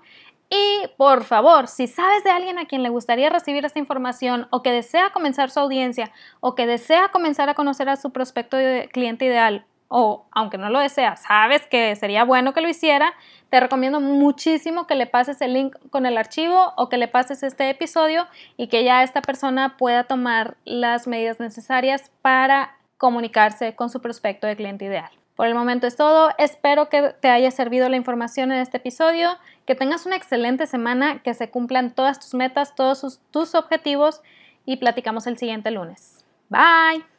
y 0.53 0.81
por 0.97 1.23
favor, 1.23 1.69
si 1.69 1.87
sabes 1.87 2.25
de 2.25 2.31
alguien 2.31 2.59
a 2.59 2.65
quien 2.65 2.83
le 2.83 2.89
gustaría 2.89 3.29
recibir 3.29 3.63
esta 3.63 3.79
información 3.79 4.49
o 4.49 4.61
que 4.61 4.73
desea 4.73 5.11
comenzar 5.11 5.49
su 5.49 5.61
audiencia 5.61 6.11
o 6.41 6.55
que 6.55 6.67
desea 6.67 7.07
comenzar 7.07 7.47
a 7.47 7.53
conocer 7.53 7.87
a 7.87 7.95
su 7.95 8.11
prospecto 8.11 8.57
de 8.57 8.89
cliente 8.91 9.23
ideal 9.23 9.65
o 9.93 10.25
aunque 10.31 10.57
no 10.57 10.69
lo 10.69 10.79
desea, 10.79 11.17
sabes 11.17 11.67
que 11.67 11.97
sería 11.97 12.23
bueno 12.23 12.53
que 12.53 12.61
lo 12.61 12.69
hiciera, 12.69 13.13
te 13.51 13.59
recomiendo 13.59 13.99
muchísimo 13.99 14.87
que 14.87 14.95
le 14.95 15.07
pases 15.07 15.41
el 15.41 15.53
link 15.53 15.75
con 15.89 16.05
el 16.05 16.17
archivo 16.17 16.73
o 16.77 16.87
que 16.87 16.95
le 16.95 17.09
pases 17.09 17.43
este 17.43 17.69
episodio 17.69 18.25
y 18.55 18.67
que 18.67 18.85
ya 18.85 19.03
esta 19.03 19.21
persona 19.21 19.75
pueda 19.77 20.05
tomar 20.05 20.55
las 20.63 21.05
medidas 21.05 21.41
necesarias 21.41 22.11
para 22.21 22.77
comunicarse 22.97 23.75
con 23.75 23.89
su 23.89 24.01
prospecto 24.01 24.47
de 24.47 24.55
cliente 24.55 24.85
ideal. 24.85 25.11
Por 25.35 25.47
el 25.47 25.53
momento 25.53 25.85
es 25.85 25.97
todo. 25.97 26.31
Espero 26.37 26.87
que 26.87 27.13
te 27.19 27.27
haya 27.27 27.51
servido 27.51 27.89
la 27.89 27.97
información 27.97 28.53
en 28.53 28.59
este 28.59 28.77
episodio, 28.77 29.37
que 29.65 29.75
tengas 29.75 30.05
una 30.05 30.15
excelente 30.15 30.65
semana, 30.65 31.21
que 31.21 31.33
se 31.33 31.49
cumplan 31.49 31.91
todas 31.91 32.21
tus 32.21 32.33
metas, 32.33 32.73
todos 32.73 33.19
tus 33.31 33.53
objetivos 33.53 34.21
y 34.65 34.77
platicamos 34.77 35.27
el 35.27 35.37
siguiente 35.37 35.71
lunes. 35.71 36.23
Bye. 36.47 37.10